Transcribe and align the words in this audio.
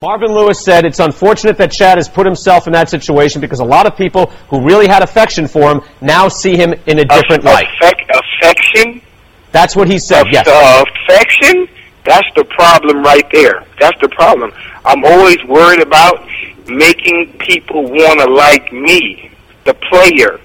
Marvin 0.00 0.32
Lewis 0.32 0.64
said 0.64 0.84
it's 0.84 1.00
unfortunate 1.00 1.58
that 1.58 1.72
Chad 1.72 1.98
has 1.98 2.08
put 2.08 2.24
himself 2.24 2.68
in 2.68 2.72
that 2.72 2.88
situation 2.88 3.40
because 3.40 3.58
a 3.58 3.64
lot 3.64 3.84
of 3.84 3.96
people 3.96 4.26
who 4.48 4.64
really 4.64 4.86
had 4.86 5.02
affection 5.02 5.48
for 5.48 5.72
him 5.72 5.80
now 6.00 6.28
see 6.28 6.56
him 6.56 6.72
in 6.86 7.00
a 7.00 7.04
different 7.04 7.42
light. 7.42 7.66
Affect, 7.82 8.08
affection? 8.14 9.02
That's 9.50 9.74
what 9.74 9.88
he 9.88 9.98
said, 9.98 10.26
yes. 10.30 10.46
Uh, 10.46 10.84
affection? 11.02 11.66
That's 12.04 12.28
the 12.36 12.44
problem 12.44 13.02
right 13.02 13.28
there. 13.32 13.66
That's 13.80 14.00
the 14.00 14.08
problem. 14.10 14.52
I'm 14.84 15.04
always 15.04 15.42
worried 15.48 15.80
about 15.80 16.28
making 16.68 17.36
people 17.40 17.82
want 17.82 18.20
to 18.20 18.32
like 18.32 18.72
me, 18.72 19.32
the 19.64 19.74
player. 19.74 20.38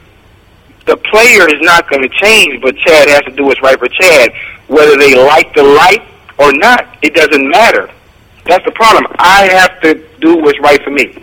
The 0.88 0.97
player 0.97 1.47
is 1.47 1.61
not 1.61 1.88
going 1.91 2.01
to 2.01 2.09
change, 2.23 2.59
but 2.63 2.75
Chad 2.77 3.07
has 3.07 3.21
to 3.25 3.31
do 3.35 3.45
what's 3.45 3.61
right 3.61 3.77
for 3.77 3.88
Chad. 3.88 4.31
Whether 4.65 4.97
they 4.97 5.13
like 5.13 5.54
the 5.54 5.61
light 5.61 6.01
or 6.39 6.51
not, 6.54 6.97
it 7.04 7.13
doesn't 7.13 7.47
matter. 7.47 7.91
That's 8.45 8.63
the 8.65 8.71
problem. 8.75 9.05
I 9.19 9.47
have 9.53 9.81
to 9.81 9.95
do 10.19 10.37
what's 10.37 10.59
right 10.59 10.81
for 10.83 10.91
me. 10.91 11.17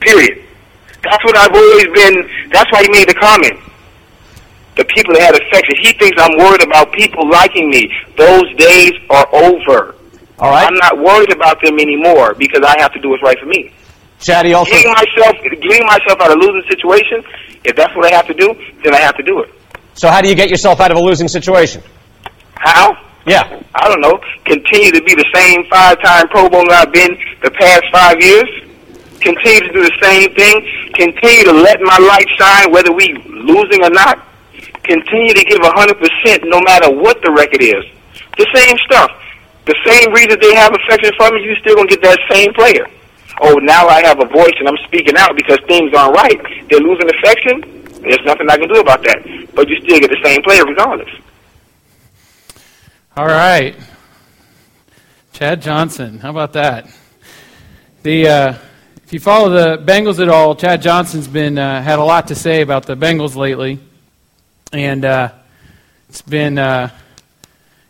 Period. 0.00 0.44
That's 1.02 1.24
what 1.24 1.36
I've 1.36 1.54
always 1.54 1.86
been. 1.94 2.50
That's 2.50 2.70
why 2.70 2.82
he 2.82 2.88
made 2.90 3.08
the 3.08 3.14
comment. 3.14 3.58
The 4.76 4.84
people 4.86 5.14
that 5.14 5.22
had 5.22 5.34
affection. 5.34 5.76
He 5.82 5.92
thinks 5.98 6.16
I'm 6.22 6.38
worried 6.38 6.62
about 6.62 6.92
people 6.92 7.28
liking 7.28 7.68
me. 7.68 7.92
Those 8.16 8.48
days 8.56 8.92
are 9.10 9.26
over. 9.34 9.96
All 10.38 10.50
right. 10.50 10.66
I'm 10.66 10.74
not 10.74 10.98
worried 10.98 11.32
about 11.32 11.60
them 11.62 11.78
anymore 11.78 12.34
because 12.34 12.62
I 12.64 12.80
have 12.80 12.92
to 12.94 13.00
do 13.00 13.10
what's 13.10 13.22
right 13.22 13.38
for 13.38 13.46
me. 13.46 13.72
Chad, 14.20 14.46
he 14.46 14.54
also. 14.54 14.70
Getting 14.70 14.92
myself, 14.92 15.36
getting 15.42 15.86
myself 15.86 16.20
out 16.20 16.30
of 16.30 16.36
a 16.36 16.40
losing 16.40 16.70
situation. 16.70 17.22
If 17.64 17.76
that's 17.76 17.94
what 17.94 18.06
I 18.06 18.14
have 18.16 18.26
to 18.28 18.34
do, 18.34 18.54
then 18.82 18.94
I 18.94 18.98
have 18.98 19.16
to 19.16 19.22
do 19.22 19.40
it. 19.40 19.50
So 19.94 20.08
how 20.08 20.20
do 20.20 20.28
you 20.28 20.34
get 20.34 20.48
yourself 20.48 20.80
out 20.80 20.90
of 20.90 20.96
a 20.96 21.00
losing 21.00 21.28
situation? 21.28 21.82
How? 22.54 22.96
Yeah. 23.26 23.46
I 23.74 23.88
don't 23.88 24.00
know, 24.00 24.18
continue 24.44 24.90
to 24.92 25.02
be 25.02 25.14
the 25.14 25.28
same 25.34 25.64
five-time 25.70 26.28
Pro 26.28 26.48
Bowler 26.48 26.74
I've 26.74 26.92
been 26.92 27.16
the 27.42 27.50
past 27.50 27.84
five 27.92 28.20
years. 28.20 28.50
Continue 29.22 29.60
to 29.60 29.72
do 29.72 29.82
the 29.86 29.96
same 30.02 30.34
thing. 30.34 30.58
Continue 30.94 31.44
to 31.44 31.52
let 31.52 31.80
my 31.80 31.98
light 31.98 32.26
shine, 32.36 32.72
whether 32.72 32.92
we 32.92 33.14
losing 33.30 33.82
or 33.84 33.90
not. 33.90 34.26
Continue 34.82 35.32
to 35.34 35.44
give 35.44 35.60
100% 35.62 36.50
no 36.50 36.60
matter 36.66 36.90
what 36.90 37.22
the 37.22 37.30
record 37.30 37.62
is. 37.62 37.86
The 38.36 38.46
same 38.52 38.76
stuff. 38.90 39.10
The 39.66 39.78
same 39.86 40.12
reason 40.12 40.40
they 40.40 40.54
have 40.56 40.74
affection 40.74 41.12
for 41.16 41.30
me, 41.30 41.44
you 41.44 41.54
still 41.62 41.76
going 41.76 41.86
to 41.86 41.94
get 41.94 42.02
that 42.02 42.18
same 42.34 42.52
player. 42.54 42.84
Oh, 43.40 43.54
now 43.62 43.86
I 43.86 44.02
have 44.02 44.18
a 44.18 44.26
voice 44.26 44.54
and 44.58 44.68
I'm 44.68 44.76
speaking 44.84 45.16
out 45.16 45.36
because 45.36 45.58
things 45.68 45.94
aren't 45.94 46.16
right. 46.16 46.40
They're 46.68 46.82
losing 46.82 47.08
affection. 47.08 47.62
There's 48.02 48.26
nothing 48.26 48.50
I 48.50 48.58
can 48.58 48.68
do 48.68 48.80
about 48.80 49.04
that. 49.04 49.22
But 49.54 49.68
you 49.68 49.78
still 49.86 50.00
get 50.00 50.10
the 50.10 50.20
same 50.24 50.42
player 50.42 50.64
regardless. 50.66 51.08
All 53.14 53.26
right. 53.26 53.76
Chad 55.34 55.60
Johnson, 55.60 56.18
how 56.18 56.30
about 56.30 56.54
that? 56.54 56.88
The, 58.02 58.26
uh, 58.26 58.54
if 59.04 59.12
you 59.12 59.20
follow 59.20 59.50
the 59.50 59.84
Bengals 59.84 60.18
at 60.18 60.30
all, 60.30 60.56
Chad 60.56 60.80
Johnson's 60.80 61.28
been 61.28 61.58
uh, 61.58 61.82
had 61.82 61.98
a 61.98 62.04
lot 62.04 62.28
to 62.28 62.34
say 62.34 62.62
about 62.62 62.86
the 62.86 62.96
Bengals 62.96 63.36
lately, 63.36 63.80
and 64.72 65.04
uh, 65.04 65.30
it's 66.08 66.22
been 66.22 66.56
uh, 66.56 66.88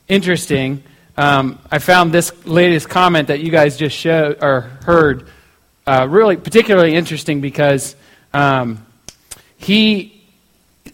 interesting. 0.08 0.82
Um, 1.16 1.60
I 1.70 1.78
found 1.78 2.10
this 2.10 2.44
latest 2.44 2.88
comment 2.88 3.28
that 3.28 3.38
you 3.38 3.52
guys 3.52 3.76
just 3.76 3.96
showed 3.96 4.42
or 4.42 4.62
heard 4.84 5.28
uh, 5.86 6.08
really 6.10 6.36
particularly 6.36 6.96
interesting 6.96 7.40
because 7.40 7.94
um, 8.34 8.84
he 9.56 10.11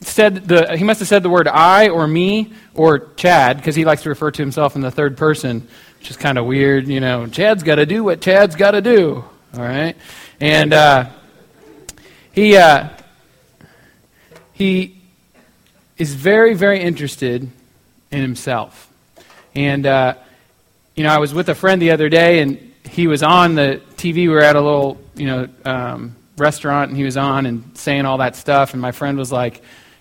said 0.01 0.47
the 0.49 0.77
he 0.77 0.85
must 0.85 1.01
have 1.01 1.09
said 1.09 1.23
the 1.23 1.31
word 1.31 1.49
I 1.49 1.89
or 1.89 2.07
me 2.07 2.53
or 2.75 3.01
Chad 3.17 3.57
because 3.57 3.75
he 3.75 3.85
likes 3.85 4.03
to 4.03 4.09
refer 4.09 4.31
to 4.31 4.43
himself 4.43 4.77
in 4.77 4.83
the 4.83 4.91
third 4.91 5.17
person, 5.17 5.67
which 5.99 6.11
is 6.11 6.17
kind 6.17 6.39
of 6.39 6.47
weird. 6.47 6.87
You 6.87 7.01
know, 7.01 7.27
Chad's 7.27 7.63
got 7.63 7.77
to 7.77 7.87
do 7.87 8.05
what 8.05 8.21
Chad's 8.21 8.57
got 8.57 8.73
to 8.73 8.81
do. 8.81 9.25
All 9.55 9.61
right, 9.61 9.97
and 10.41 10.73
uh, 10.73 11.11
he 12.33 12.57
uh, 12.57 12.89
he 14.53 15.01
is 15.97 16.15
very 16.15 16.55
very 16.55 16.81
interested 16.81 17.49
in 18.11 18.21
himself, 18.21 18.93
and 19.55 19.87
uh, 19.87 20.15
you 20.95 21.03
know 21.03 21.11
I 21.11 21.19
was 21.19 21.35
with 21.35 21.49
a 21.49 21.55
friend 21.55 21.83
the 21.83 21.91
other 21.91 22.09
day 22.09 22.41
and 22.41 22.73
he 22.89 23.07
was 23.07 23.23
on 23.23 23.55
the 23.55 23.81
TV. 23.97 24.15
We 24.15 24.29
were 24.29 24.43
at 24.43 24.57
a 24.57 24.61
little 24.61 25.01
you 25.15 25.27
know. 25.27 25.49
Um, 25.65 26.15
restaurant 26.37 26.89
and 26.89 26.97
he 26.97 27.03
was 27.03 27.17
on 27.17 27.47
and 27.47 27.77
saying 27.77 28.05
all 28.05 28.19
that 28.19 28.37
stuff 28.37 28.73
and 28.73 28.81
my 28.81 28.93
friend 28.93 29.19
was 29.19 29.33
like 29.33 29.61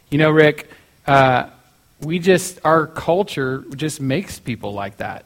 you 0.09 0.18
know, 0.18 0.29
Rick, 0.29 0.69
uh, 1.06 1.50
we 2.01 2.19
just, 2.19 2.59
our 2.63 2.88
culture 2.88 3.63
just 3.75 4.00
makes 4.00 4.40
people 4.40 4.73
like 4.73 4.97
that. 4.97 5.25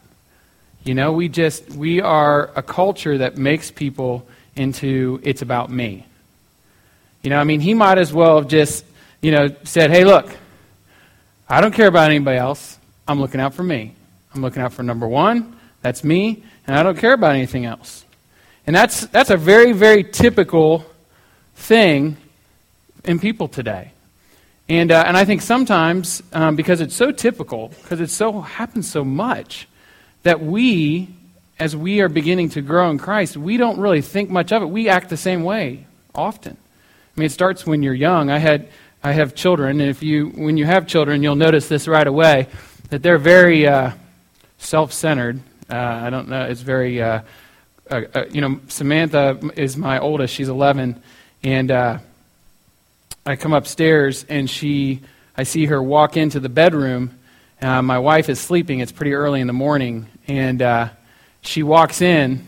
You 0.84 0.96
know, 0.96 1.12
we 1.12 1.30
just, 1.30 1.70
we 1.70 2.02
are 2.02 2.50
a 2.56 2.64
culture 2.64 3.20
that 3.20 3.38
makes 3.38 3.70
people 3.70 4.26
into, 4.56 5.20
it's 5.24 5.42
about 5.42 5.70
me. 5.70 6.06
You 7.22 7.30
know, 7.30 7.38
I 7.38 7.44
mean, 7.44 7.60
he 7.60 7.74
might 7.74 7.98
as 7.98 8.12
well 8.12 8.38
have 8.38 8.48
just, 8.48 8.86
you 9.22 9.32
know, 9.32 9.50
said, 9.64 9.92
hey, 9.92 10.04
look, 10.04 10.30
I 11.48 11.62
don't 11.62 11.74
care 11.74 11.88
about 11.88 12.10
anybody 12.10 12.38
else. 12.38 12.80
I'm 13.08 13.20
looking 13.20 13.40
out 13.40 13.54
for 13.54 13.64
me. 13.64 13.94
I'm 14.34 14.42
looking 14.42 14.62
out 14.62 14.74
for 14.74 14.82
number 14.82 15.08
one, 15.08 15.58
that's 15.82 16.04
me, 16.04 16.44
and 16.66 16.76
I 16.76 16.84
don't 16.84 16.98
care 16.98 17.14
about 17.14 17.36
anything 17.36 17.66
else. 17.66 18.06
And 18.66 18.76
that's, 18.76 19.06
that's 19.08 19.30
a 19.30 19.38
very, 19.38 19.74
very 19.74 20.04
typical 20.04 20.86
thing 21.56 22.16
in 23.04 23.20
people 23.20 23.48
today. 23.48 23.92
And, 24.72 24.90
uh, 24.90 25.04
and 25.06 25.18
I 25.18 25.26
think 25.26 25.42
sometimes, 25.42 26.24
um, 26.32 26.56
because 26.56 26.80
it's 26.80 26.96
so 26.96 27.12
typical, 27.12 27.74
because 27.84 28.00
it 28.00 28.10
so 28.10 28.40
happens 28.40 28.90
so 28.90 29.04
much, 29.04 29.68
that 30.24 30.40
we, 30.40 31.10
as 31.60 31.76
we 31.76 32.00
are 32.00 32.08
beginning 32.08 32.48
to 32.52 32.62
grow 32.62 32.90
in 32.90 32.98
Christ, 32.98 33.36
we 33.36 33.58
don't 33.58 33.82
really 33.82 34.00
think 34.00 34.30
much 34.30 34.54
of 34.54 34.62
it. 34.62 34.68
We 34.68 34.88
act 34.88 35.10
the 35.10 35.18
same 35.18 35.44
way 35.44 35.88
often. 36.16 36.56
I 36.56 37.20
mean, 37.20 37.26
it 37.26 37.34
starts 37.34 37.66
when 37.66 37.84
you're 37.84 37.94
young. 37.94 38.30
I 38.30 38.38
had 38.38 38.70
I 39.04 39.12
have 39.12 39.36
children, 39.36 39.82
and 39.82 39.90
if 39.90 40.02
you 40.02 40.28
when 40.28 40.56
you 40.56 40.64
have 40.64 40.88
children, 40.88 41.22
you'll 41.22 41.36
notice 41.36 41.68
this 41.68 41.86
right 41.86 42.08
away 42.08 42.48
that 42.92 43.04
they're 43.04 43.18
very 43.18 43.68
uh, 43.68 43.92
self-centered. 44.58 45.42
Uh, 45.70 45.76
I 45.76 46.10
don't 46.10 46.30
know. 46.30 46.46
It's 46.46 46.62
very 46.62 47.02
uh, 47.02 47.24
uh, 47.90 48.04
uh 48.16 48.24
you 48.32 48.40
know. 48.40 48.62
Samantha 48.70 49.38
is 49.58 49.76
my 49.76 50.00
oldest. 50.00 50.34
She's 50.34 50.48
11, 50.48 51.02
and 51.44 51.72
uh, 51.72 51.98
I 53.32 53.38
come 53.38 53.54
upstairs 53.54 54.26
and 54.28 54.50
she, 54.50 55.00
I 55.38 55.44
see 55.44 55.66
her 55.68 55.82
walk 55.82 56.18
into 56.18 56.42
the 56.42 56.50
bedroom. 56.50 57.18
Uh, 57.62 57.82
my 57.82 57.98
wife 57.98 58.28
is 58.28 58.42
sleeping. 58.42 58.82
It's 58.82 58.92
pretty 58.92 59.14
early 59.14 59.40
in 59.40 59.48
the 59.48 59.54
morning. 59.54 60.08
And 60.28 60.62
uh, 60.62 60.90
she 61.42 61.64
walks 61.64 62.02
in 62.02 62.46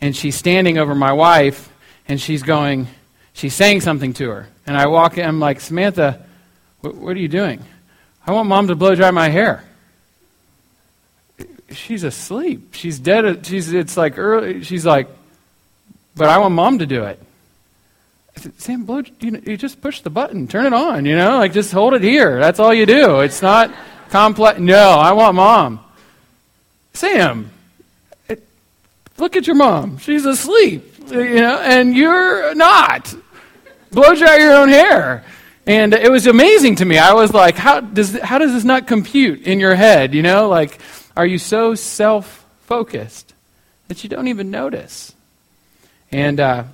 and 0.00 0.16
she's 0.16 0.34
standing 0.34 0.78
over 0.78 0.94
my 0.94 1.12
wife 1.12 1.70
and 2.08 2.18
she's 2.18 2.42
going, 2.42 2.86
she's 3.34 3.54
saying 3.54 3.82
something 3.82 4.14
to 4.14 4.30
her. 4.30 4.48
And 4.66 4.74
I 4.74 4.86
walk 4.86 5.18
in, 5.18 5.26
I'm 5.26 5.38
like, 5.38 5.60
Samantha, 5.60 6.24
what, 6.80 6.94
what 6.94 7.14
are 7.14 7.20
you 7.20 7.28
doing? 7.28 7.62
I 8.26 8.32
want 8.32 8.48
mom 8.48 8.68
to 8.68 8.74
blow 8.74 8.94
dry 8.94 9.10
my 9.10 9.28
hair. 9.28 9.62
She's 11.70 12.04
asleep. 12.04 12.72
She's 12.74 12.98
dead. 12.98 13.44
She's, 13.44 13.70
it's 13.72 13.98
like 13.98 14.16
early. 14.16 14.62
She's 14.64 14.86
like, 14.86 15.08
but 16.16 16.30
I 16.30 16.38
want 16.38 16.54
mom 16.54 16.78
to 16.78 16.86
do 16.86 17.04
it. 17.04 17.20
Sam, 18.56 18.84
blow, 18.84 19.02
you, 19.20 19.32
know, 19.32 19.40
you 19.44 19.56
just 19.56 19.80
push 19.80 20.00
the 20.00 20.10
button, 20.10 20.48
turn 20.48 20.66
it 20.66 20.72
on, 20.72 21.04
you 21.04 21.14
know, 21.14 21.38
like 21.38 21.52
just 21.52 21.70
hold 21.70 21.94
it 21.94 22.02
here. 22.02 22.40
That's 22.40 22.58
all 22.58 22.72
you 22.72 22.86
do. 22.86 23.20
It's 23.20 23.42
not 23.42 23.72
complex. 24.08 24.58
No, 24.58 24.90
I 24.90 25.12
want 25.12 25.36
mom. 25.36 25.80
Sam, 26.94 27.50
it, 28.28 28.42
look 29.18 29.36
at 29.36 29.46
your 29.46 29.56
mom. 29.56 29.98
She's 29.98 30.24
asleep, 30.24 30.94
you 31.10 31.36
know, 31.36 31.58
and 31.58 31.94
you're 31.94 32.54
not. 32.54 33.14
Blow 33.90 34.14
dry 34.14 34.38
your 34.38 34.54
own 34.54 34.70
hair. 34.70 35.24
And 35.66 35.94
it 35.94 36.10
was 36.10 36.26
amazing 36.26 36.76
to 36.76 36.84
me. 36.84 36.98
I 36.98 37.12
was 37.12 37.32
like, 37.32 37.54
how 37.54 37.80
does, 37.80 38.18
how 38.18 38.38
does 38.38 38.52
this 38.52 38.64
not 38.64 38.86
compute 38.86 39.42
in 39.42 39.60
your 39.60 39.74
head? 39.74 40.14
You 40.14 40.22
know, 40.22 40.48
like, 40.48 40.80
are 41.16 41.26
you 41.26 41.38
so 41.38 41.74
self 41.74 42.44
focused 42.62 43.34
that 43.88 44.02
you 44.02 44.10
don't 44.10 44.28
even 44.28 44.50
notice? 44.50 45.14
And, 46.10 46.40
uh, 46.40 46.64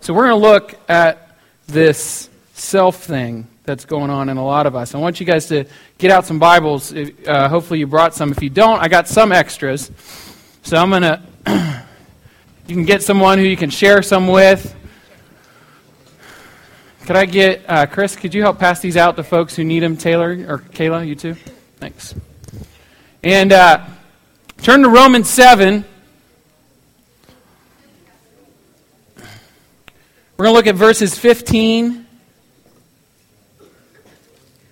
so 0.00 0.14
we're 0.14 0.28
going 0.28 0.40
to 0.40 0.46
look 0.46 0.74
at 0.88 1.36
this 1.66 2.30
self 2.54 3.02
thing 3.02 3.46
that's 3.64 3.84
going 3.84 4.10
on 4.10 4.28
in 4.28 4.36
a 4.36 4.44
lot 4.44 4.66
of 4.66 4.74
us. 4.74 4.94
I 4.94 4.98
want 4.98 5.20
you 5.20 5.26
guys 5.26 5.46
to 5.46 5.64
get 5.98 6.10
out 6.10 6.24
some 6.24 6.38
Bibles. 6.38 6.94
Uh, 6.94 7.48
hopefully, 7.48 7.80
you 7.80 7.86
brought 7.86 8.14
some. 8.14 8.32
If 8.32 8.42
you 8.42 8.50
don't, 8.50 8.80
I 8.80 8.88
got 8.88 9.08
some 9.08 9.32
extras. 9.32 9.90
So 10.62 10.76
I'm 10.76 10.90
going 10.90 11.02
to. 11.02 11.22
you 12.66 12.74
can 12.74 12.84
get 12.84 13.02
someone 13.02 13.38
who 13.38 13.44
you 13.44 13.56
can 13.56 13.70
share 13.70 14.02
some 14.02 14.28
with. 14.28 14.74
Could 17.06 17.16
I 17.16 17.24
get 17.24 17.64
uh, 17.68 17.86
Chris? 17.86 18.16
Could 18.16 18.34
you 18.34 18.42
help 18.42 18.58
pass 18.58 18.80
these 18.80 18.96
out 18.96 19.16
to 19.16 19.24
folks 19.24 19.56
who 19.56 19.64
need 19.64 19.80
them? 19.80 19.96
Taylor 19.96 20.30
or 20.46 20.58
Kayla, 20.58 21.06
you 21.06 21.14
too. 21.14 21.34
Thanks. 21.76 22.14
And 23.22 23.52
uh, 23.52 23.84
turn 24.62 24.82
to 24.82 24.88
Romans 24.88 25.28
seven. 25.28 25.84
We're 30.38 30.44
going 30.44 30.54
to 30.54 30.58
look 30.58 30.66
at 30.68 30.76
verses 30.76 31.18
15 31.18 32.06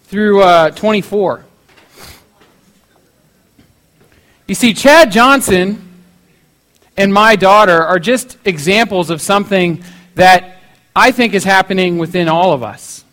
through 0.05 0.41
uh, 0.41 0.71
24. 0.71 1.45
You 4.47 4.55
see, 4.55 4.75
Chad 4.75 5.11
Johnson 5.11 6.05
and 6.97 7.13
my 7.13 7.35
daughter 7.35 7.83
are 7.83 7.99
just 7.99 8.39
examples 8.45 9.11
of 9.11 9.21
something 9.21 9.83
that 10.15 10.63
I 10.95 11.11
think 11.11 11.35
is 11.35 11.43
happening 11.43 11.99
within 11.99 12.29
all 12.29 12.53
of 12.53 12.63
us. 12.63 13.05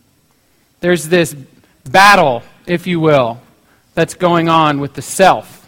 There's 0.80 1.10
this 1.10 1.36
battle, 1.90 2.44
if 2.68 2.86
you 2.86 3.00
will, 3.00 3.42
that's 3.96 4.14
going 4.14 4.48
on 4.48 4.80
with 4.80 4.94
the 4.94 5.02
self. 5.02 5.68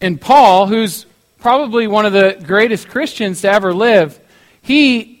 And 0.00 0.20
Paul, 0.20 0.68
who's 0.68 1.06
probably 1.42 1.88
one 1.88 2.06
of 2.06 2.12
the 2.12 2.40
greatest 2.46 2.88
Christians 2.88 3.42
to 3.42 3.50
ever 3.50 3.74
live, 3.74 4.18
he, 4.62 5.20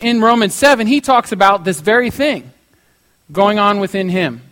in 0.00 0.20
Romans 0.20 0.54
7, 0.54 0.86
he 0.86 1.00
talks 1.00 1.30
about 1.30 1.62
this 1.62 1.80
very 1.80 2.10
thing 2.10 2.52
going 3.30 3.60
on 3.60 3.78
within 3.78 4.08
him. 4.08 4.42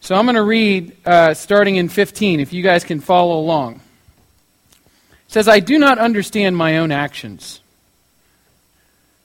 So 0.00 0.16
I'm 0.16 0.26
going 0.26 0.34
to 0.34 0.42
read 0.42 0.96
uh, 1.06 1.34
starting 1.34 1.76
in 1.76 1.88
15, 1.88 2.40
if 2.40 2.52
you 2.52 2.62
guys 2.62 2.82
can 2.82 3.00
follow 3.00 3.38
along. 3.38 3.74
It 3.74 5.32
says, 5.32 5.46
I 5.46 5.60
do 5.60 5.78
not 5.78 5.98
understand 5.98 6.56
my 6.56 6.78
own 6.78 6.90
actions. 6.90 7.60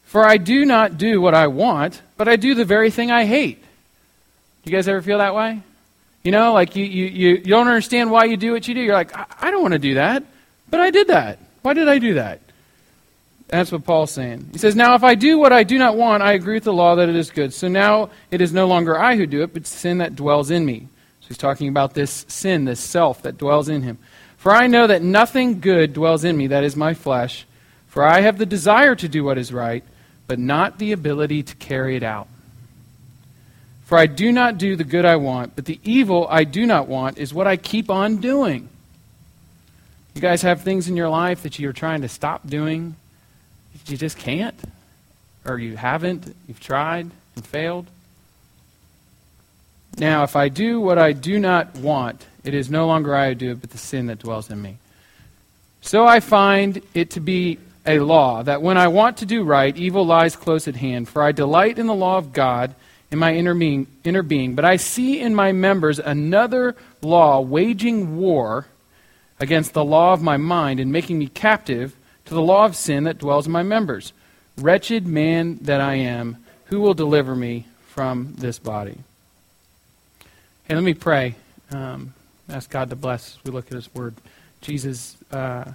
For 0.04 0.24
I 0.24 0.38
do 0.38 0.64
not 0.64 1.00
do 1.00 1.20
what 1.20 1.34
I 1.34 1.48
want, 1.48 2.02
but 2.18 2.28
I 2.28 2.36
do 2.36 2.54
the 2.54 2.66
very 2.66 2.92
thing 2.92 3.10
I 3.10 3.26
hate. 3.26 3.64
Do 4.64 4.72
you 4.72 4.78
guys 4.78 4.88
ever 4.88 5.02
feel 5.02 5.18
that 5.18 5.34
way? 5.34 5.60
You 6.24 6.32
know, 6.32 6.54
like 6.54 6.76
you, 6.76 6.86
you, 6.86 7.06
you, 7.08 7.38
don't 7.40 7.68
understand 7.68 8.12
why 8.12 8.26
you 8.26 8.38
do 8.38 8.52
what 8.52 8.68
you 8.68 8.76
do. 8.76 8.82
You're 8.82 8.94
like, 8.94 9.16
I, 9.18 9.26
I 9.42 9.52
don't 9.52 9.62
want 9.62 9.74
to 9.74 9.80
do 9.80 9.96
that, 9.96 10.24
but 10.74 10.82
I 10.82 10.90
did 10.90 11.10
that. 11.10 11.38
Why 11.62 11.76
did 11.76 11.88
I 11.88 12.00
do 12.00 12.16
that? 12.16 12.40
That's 13.46 13.72
what 13.72 13.84
Paul's 13.84 14.10
saying. 14.10 14.50
He 14.54 14.58
says, 14.58 14.76
Now 14.76 14.96
if 14.96 15.04
I 15.04 15.14
do 15.14 15.38
what 15.38 15.54
I 15.54 15.62
do 15.62 15.78
not 15.78 15.96
want, 15.96 16.24
I 16.24 16.34
agree 16.34 16.56
with 16.56 16.64
the 16.64 16.74
law 16.74 16.96
that 16.96 17.10
it 17.10 17.16
is 17.16 17.30
good. 17.30 17.54
So 17.54 17.68
now 17.68 18.10
it 18.32 18.42
is 18.42 18.52
no 18.52 18.66
longer 18.66 18.98
I 18.98 19.16
who 19.16 19.28
do 19.28 19.44
it, 19.44 19.54
but 19.54 19.68
sin 19.68 20.00
that 20.00 20.16
dwells 20.16 20.50
in 20.50 20.66
me. 20.66 20.88
So 21.22 21.28
he's 21.28 21.38
talking 21.38 21.68
about 21.68 21.94
this 21.94 22.26
sin, 22.28 22.66
this 22.66 22.80
self 22.80 23.22
that 23.22 23.38
dwells 23.38 23.70
in 23.70 23.84
him. 23.84 24.00
For 24.36 24.52
I 24.52 24.66
know 24.66 24.88
that 24.88 25.04
nothing 25.04 25.60
good 25.60 25.94
dwells 25.94 26.24
in 26.24 26.36
me, 26.36 26.48
that 26.48 26.64
is 26.64 26.76
my 26.76 26.96
flesh. 26.96 27.46
For 27.86 28.04
I 28.04 28.22
have 28.22 28.40
the 28.40 28.46
desire 28.48 28.96
to 28.96 29.08
do 29.08 29.24
what 29.24 29.38
is 29.38 29.54
right, 29.54 29.84
but 30.26 30.40
not 30.40 30.80
the 30.80 30.92
ability 30.92 31.44
to 31.44 31.56
carry 31.58 31.96
it 31.96 32.02
out. 32.02 32.28
For 33.84 33.96
I 33.96 34.08
do 34.08 34.32
not 34.32 34.58
do 34.58 34.76
the 34.76 34.84
good 34.84 35.06
I 35.06 35.18
want, 35.18 35.56
but 35.56 35.66
the 35.66 35.80
evil 35.84 36.26
I 36.32 36.46
do 36.46 36.66
not 36.66 36.88
want 36.88 37.20
is 37.20 37.32
what 37.32 37.46
I 37.46 37.58
keep 37.58 37.92
on 37.92 38.18
doing. 38.18 38.70
You 40.14 40.22
guys 40.22 40.42
have 40.44 40.62
things 40.62 40.88
in 40.88 40.96
your 40.96 41.10
life 41.10 41.44
that 41.44 41.60
you're 41.60 41.74
trying 41.74 42.02
to 42.02 42.10
stop 42.10 42.48
doing 42.48 42.96
you 43.88 43.98
just 43.98 44.18
can't, 44.18 44.56
or 45.46 45.58
you 45.58 45.76
haven't, 45.76 46.36
you've 46.48 46.60
tried 46.60 47.10
and 47.36 47.46
failed. 47.46 47.88
Now, 49.98 50.24
if 50.24 50.36
I 50.36 50.50
do 50.50 50.80
what 50.80 50.98
I 50.98 51.12
do 51.12 51.40
not 51.40 51.76
want, 51.76 52.26
it 52.44 52.54
is 52.54 52.70
no 52.70 52.88
longer 52.88 53.16
I 53.16 53.30
who 53.30 53.36
do 53.36 53.52
it, 53.52 53.62
but 53.62 53.72
the 53.72 53.78
sin 53.78 54.08
that 54.08 54.20
dwells 54.20 54.50
in 54.50 54.62
me. 54.62 54.78
So 55.82 56.06
I 56.06 56.20
find 56.20 56.82
it 56.94 57.12
to 57.12 57.20
be 57.20 57.60
a 57.86 58.00
law 58.00 58.42
that 58.44 58.62
when 58.62 58.78
I 58.78 58.88
want 58.88 59.18
to 59.18 59.26
do 59.26 59.44
right, 59.44 59.76
evil 59.76 60.06
lies 60.06 60.36
close 60.36 60.68
at 60.68 60.76
hand. 60.78 61.10
For 61.10 61.22
I 61.22 61.34
delight 61.34 61.78
in 61.78 61.88
the 61.88 61.94
law 61.94 62.18
of 62.18 62.32
God 62.32 62.74
in 63.12 63.20
my 63.20 63.36
inner 63.36 63.54
being, 63.54 63.88
inner 64.04 64.24
being, 64.24 64.56
but 64.56 64.66
I 64.66 64.78
see 64.78 65.20
in 65.20 65.36
my 65.36 65.52
members 65.52 66.00
another 66.00 66.76
law 67.02 67.42
waging 67.42 68.18
war 68.18 68.66
against 69.44 69.74
the 69.74 69.84
law 69.84 70.14
of 70.14 70.22
my 70.22 70.38
mind 70.38 70.80
and 70.80 70.90
making 70.90 71.20
me 71.20 71.28
captive 71.28 71.98
to 72.24 72.34
the 72.34 72.42
law 72.42 72.64
of 72.64 72.78
sin 72.78 73.04
that 73.04 73.18
dwells 73.18 73.46
in 73.46 73.52
my 73.52 73.62
members. 73.62 74.14
Wretched 74.58 75.06
man 75.06 75.60
that 75.64 75.82
I 75.82 75.96
am, 75.96 76.38
who 76.68 76.80
will 76.80 76.94
deliver 76.94 77.36
me 77.36 77.68
from 77.88 78.36
this 78.38 78.58
body? 78.58 79.00
Hey, 80.66 80.76
let 80.76 80.84
me 80.86 80.94
pray. 80.94 81.36
Um, 81.72 82.14
ask 82.48 82.70
God 82.70 82.90
to 82.92 82.96
bless 82.96 83.36
as 83.36 83.44
we 83.44 83.52
look 83.52 83.66
at 83.68 83.74
His 83.74 83.94
Word. 83.94 84.16
Jesus, 84.62 85.18
uh, 85.30 85.74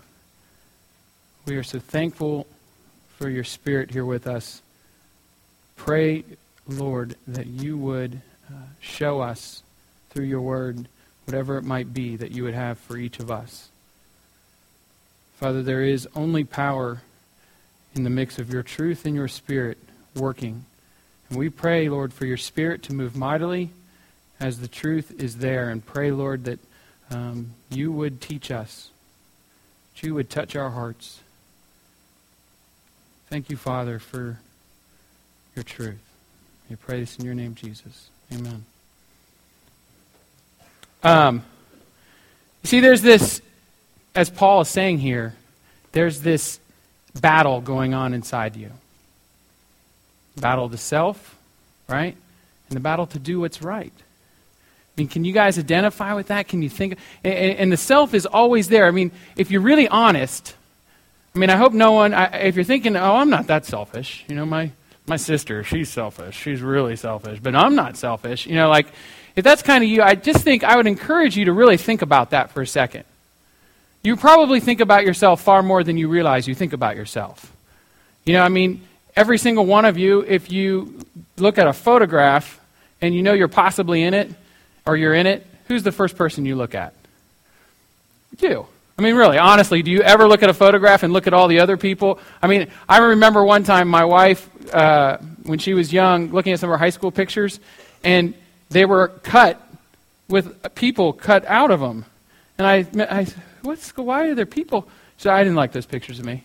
we 1.44 1.56
are 1.56 1.62
so 1.62 1.78
thankful 1.78 2.46
for 3.18 3.28
your 3.28 3.44
Spirit 3.44 3.90
here 3.90 4.06
with 4.06 4.26
us. 4.26 4.62
Pray, 5.76 6.24
Lord, 6.66 7.16
that 7.26 7.46
you 7.46 7.76
would 7.76 8.22
uh, 8.48 8.54
show 8.80 9.20
us 9.20 9.62
through 10.08 10.24
your 10.24 10.40
Word 10.40 10.88
whatever 11.28 11.58
it 11.58 11.62
might 11.62 11.92
be 11.92 12.16
that 12.16 12.30
you 12.30 12.42
would 12.42 12.54
have 12.54 12.78
for 12.78 12.96
each 12.96 13.18
of 13.18 13.30
us. 13.30 13.68
Father, 15.36 15.62
there 15.62 15.82
is 15.82 16.08
only 16.16 16.42
power 16.42 17.02
in 17.94 18.02
the 18.02 18.08
mix 18.08 18.38
of 18.38 18.50
your 18.50 18.62
truth 18.62 19.04
and 19.04 19.14
your 19.14 19.28
spirit 19.28 19.76
working. 20.16 20.64
And 21.28 21.38
we 21.38 21.50
pray, 21.50 21.90
Lord, 21.90 22.14
for 22.14 22.24
your 22.24 22.38
spirit 22.38 22.82
to 22.84 22.94
move 22.94 23.14
mightily 23.14 23.68
as 24.40 24.60
the 24.60 24.68
truth 24.68 25.20
is 25.20 25.36
there. 25.36 25.68
And 25.68 25.84
pray, 25.84 26.12
Lord, 26.12 26.44
that 26.44 26.60
um, 27.10 27.50
you 27.68 27.92
would 27.92 28.22
teach 28.22 28.50
us, 28.50 28.88
that 29.92 30.06
you 30.06 30.14
would 30.14 30.30
touch 30.30 30.56
our 30.56 30.70
hearts. 30.70 31.20
Thank 33.28 33.50
you, 33.50 33.58
Father, 33.58 33.98
for 33.98 34.38
your 35.54 35.62
truth. 35.62 36.00
We 36.70 36.76
pray 36.76 37.00
this 37.00 37.18
in 37.18 37.26
your 37.26 37.34
name, 37.34 37.54
Jesus. 37.54 38.08
Amen. 38.32 38.64
Um, 41.02 41.44
see, 42.64 42.80
there's 42.80 43.02
this 43.02 43.40
as 44.18 44.30
Paul 44.30 44.62
is 44.62 44.68
saying 44.68 44.98
here, 44.98 45.34
there's 45.92 46.22
this 46.22 46.58
battle 47.20 47.60
going 47.60 47.94
on 47.94 48.14
inside 48.14 48.56
you 48.56 48.72
battle 50.36 50.68
to 50.68 50.76
self, 50.76 51.36
right? 51.88 52.16
And 52.68 52.76
the 52.76 52.80
battle 52.80 53.06
to 53.08 53.18
do 53.18 53.40
what's 53.40 53.60
right. 53.60 53.92
I 53.96 55.00
mean, 55.00 55.08
can 55.08 55.24
you 55.24 55.32
guys 55.32 55.58
identify 55.58 56.14
with 56.14 56.28
that? 56.28 56.46
Can 56.46 56.62
you 56.62 56.68
think? 56.68 56.96
And, 57.24 57.34
and 57.34 57.72
the 57.72 57.76
self 57.76 58.14
is 58.14 58.26
always 58.26 58.68
there. 58.68 58.86
I 58.86 58.92
mean, 58.92 59.10
if 59.36 59.50
you're 59.50 59.60
really 59.60 59.88
honest, 59.88 60.54
I 61.34 61.38
mean, 61.38 61.50
I 61.50 61.56
hope 61.56 61.72
no 61.72 61.92
one, 61.92 62.14
I, 62.14 62.26
if 62.38 62.54
you're 62.54 62.64
thinking, 62.64 62.96
oh, 62.96 63.16
I'm 63.16 63.30
not 63.30 63.48
that 63.48 63.66
selfish, 63.66 64.24
you 64.28 64.34
know, 64.34 64.46
my, 64.46 64.70
my 65.06 65.16
sister, 65.16 65.62
she's 65.64 65.88
selfish. 65.88 66.36
She's 66.36 66.60
really 66.60 66.96
selfish, 66.96 67.38
but 67.40 67.54
I'm 67.54 67.74
not 67.74 67.96
selfish. 67.96 68.46
You 68.46 68.56
know, 68.56 68.68
like, 68.68 68.88
if 69.38 69.44
that's 69.44 69.62
kind 69.62 69.84
of 69.84 69.88
you, 69.88 70.02
I 70.02 70.16
just 70.16 70.40
think 70.40 70.64
I 70.64 70.74
would 70.74 70.88
encourage 70.88 71.36
you 71.36 71.44
to 71.44 71.52
really 71.52 71.76
think 71.76 72.02
about 72.02 72.30
that 72.30 72.50
for 72.50 72.60
a 72.60 72.66
second. 72.66 73.04
You 74.02 74.16
probably 74.16 74.58
think 74.58 74.80
about 74.80 75.04
yourself 75.04 75.40
far 75.40 75.62
more 75.62 75.84
than 75.84 75.96
you 75.96 76.08
realize 76.08 76.48
you 76.48 76.56
think 76.56 76.72
about 76.72 76.96
yourself. 76.96 77.52
You 78.24 78.32
know, 78.32 78.42
I 78.42 78.48
mean, 78.48 78.80
every 79.14 79.38
single 79.38 79.64
one 79.64 79.84
of 79.84 79.96
you, 79.96 80.22
if 80.22 80.50
you 80.50 81.06
look 81.36 81.56
at 81.56 81.68
a 81.68 81.72
photograph 81.72 82.58
and 83.00 83.14
you 83.14 83.22
know 83.22 83.32
you're 83.32 83.46
possibly 83.46 84.02
in 84.02 84.12
it 84.12 84.28
or 84.84 84.96
you're 84.96 85.14
in 85.14 85.28
it, 85.28 85.46
who's 85.68 85.84
the 85.84 85.92
first 85.92 86.16
person 86.16 86.44
you 86.44 86.56
look 86.56 86.74
at? 86.74 86.92
You. 88.40 88.66
I 88.98 89.02
mean, 89.02 89.14
really, 89.14 89.38
honestly, 89.38 89.84
do 89.84 89.92
you 89.92 90.02
ever 90.02 90.26
look 90.26 90.42
at 90.42 90.50
a 90.50 90.54
photograph 90.54 91.04
and 91.04 91.12
look 91.12 91.28
at 91.28 91.32
all 91.32 91.46
the 91.46 91.60
other 91.60 91.76
people? 91.76 92.18
I 92.42 92.48
mean, 92.48 92.72
I 92.88 92.98
remember 92.98 93.44
one 93.44 93.62
time 93.62 93.86
my 93.86 94.04
wife, 94.04 94.50
uh, 94.74 95.18
when 95.44 95.60
she 95.60 95.74
was 95.74 95.92
young, 95.92 96.32
looking 96.32 96.52
at 96.54 96.58
some 96.58 96.70
of 96.70 96.74
her 96.74 96.78
high 96.78 96.90
school 96.90 97.12
pictures, 97.12 97.60
and 98.02 98.34
they 98.70 98.84
were 98.84 99.08
cut 99.08 99.60
with 100.28 100.74
people 100.74 101.12
cut 101.12 101.44
out 101.46 101.70
of 101.70 101.80
them. 101.80 102.04
And 102.58 102.66
I, 102.66 102.86
I 103.04 103.26
what's, 103.62 103.96
why 103.96 104.28
are 104.28 104.34
there 104.34 104.46
people? 104.46 104.88
So 105.16 105.30
I 105.30 105.42
didn't 105.42 105.56
like 105.56 105.72
those 105.72 105.86
pictures 105.86 106.18
of 106.18 106.24
me. 106.24 106.44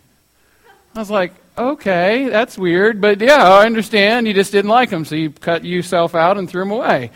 I 0.96 1.00
was 1.00 1.10
like, 1.10 1.34
okay, 1.58 2.30
that's 2.30 2.58
weird, 2.58 3.01
but 3.01 3.20
yeah, 3.20 3.44
I 3.44 3.65
understand. 3.65 4.27
You 4.27 4.34
just 4.34 4.51
didn't 4.51 4.70
like 4.70 4.89
them, 4.89 5.06
so 5.06 5.15
you 5.15 5.32
cut 5.32 5.65
yourself 5.65 6.15
out 6.15 6.38
and 6.38 6.50
threw 6.50 6.62
them 6.62 6.72
away. 6.72 7.12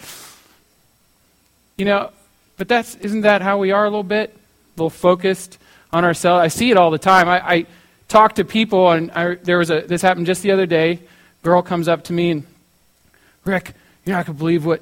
You 1.77 1.85
know, 1.85 2.11
but 2.57 2.67
that's 2.67 2.95
isn't 2.95 3.21
that 3.21 3.41
how 3.41 3.59
we 3.59 3.71
are 3.71 3.85
a 3.85 3.89
little 3.89 4.03
bit, 4.03 4.31
a 4.31 4.79
little 4.79 4.89
focused 4.89 5.59
on 5.91 6.03
ourselves? 6.03 6.41
I 6.41 6.47
see 6.47 6.71
it 6.71 6.77
all 6.77 6.89
the 6.89 6.97
time. 6.97 7.29
I, 7.29 7.47
I 7.47 7.65
talk 8.07 8.35
to 8.35 8.43
people, 8.43 8.91
and 8.91 9.11
I, 9.11 9.35
there 9.35 9.59
was 9.59 9.69
a 9.69 9.81
this 9.81 10.01
happened 10.01 10.25
just 10.25 10.41
the 10.41 10.51
other 10.51 10.65
day. 10.65 10.99
Girl 11.43 11.61
comes 11.61 11.87
up 11.87 12.03
to 12.05 12.13
me 12.13 12.31
and, 12.31 12.43
Rick, 13.45 13.73
you're 14.05 14.15
not 14.15 14.25
gonna 14.25 14.39
believe 14.39 14.65
what 14.65 14.81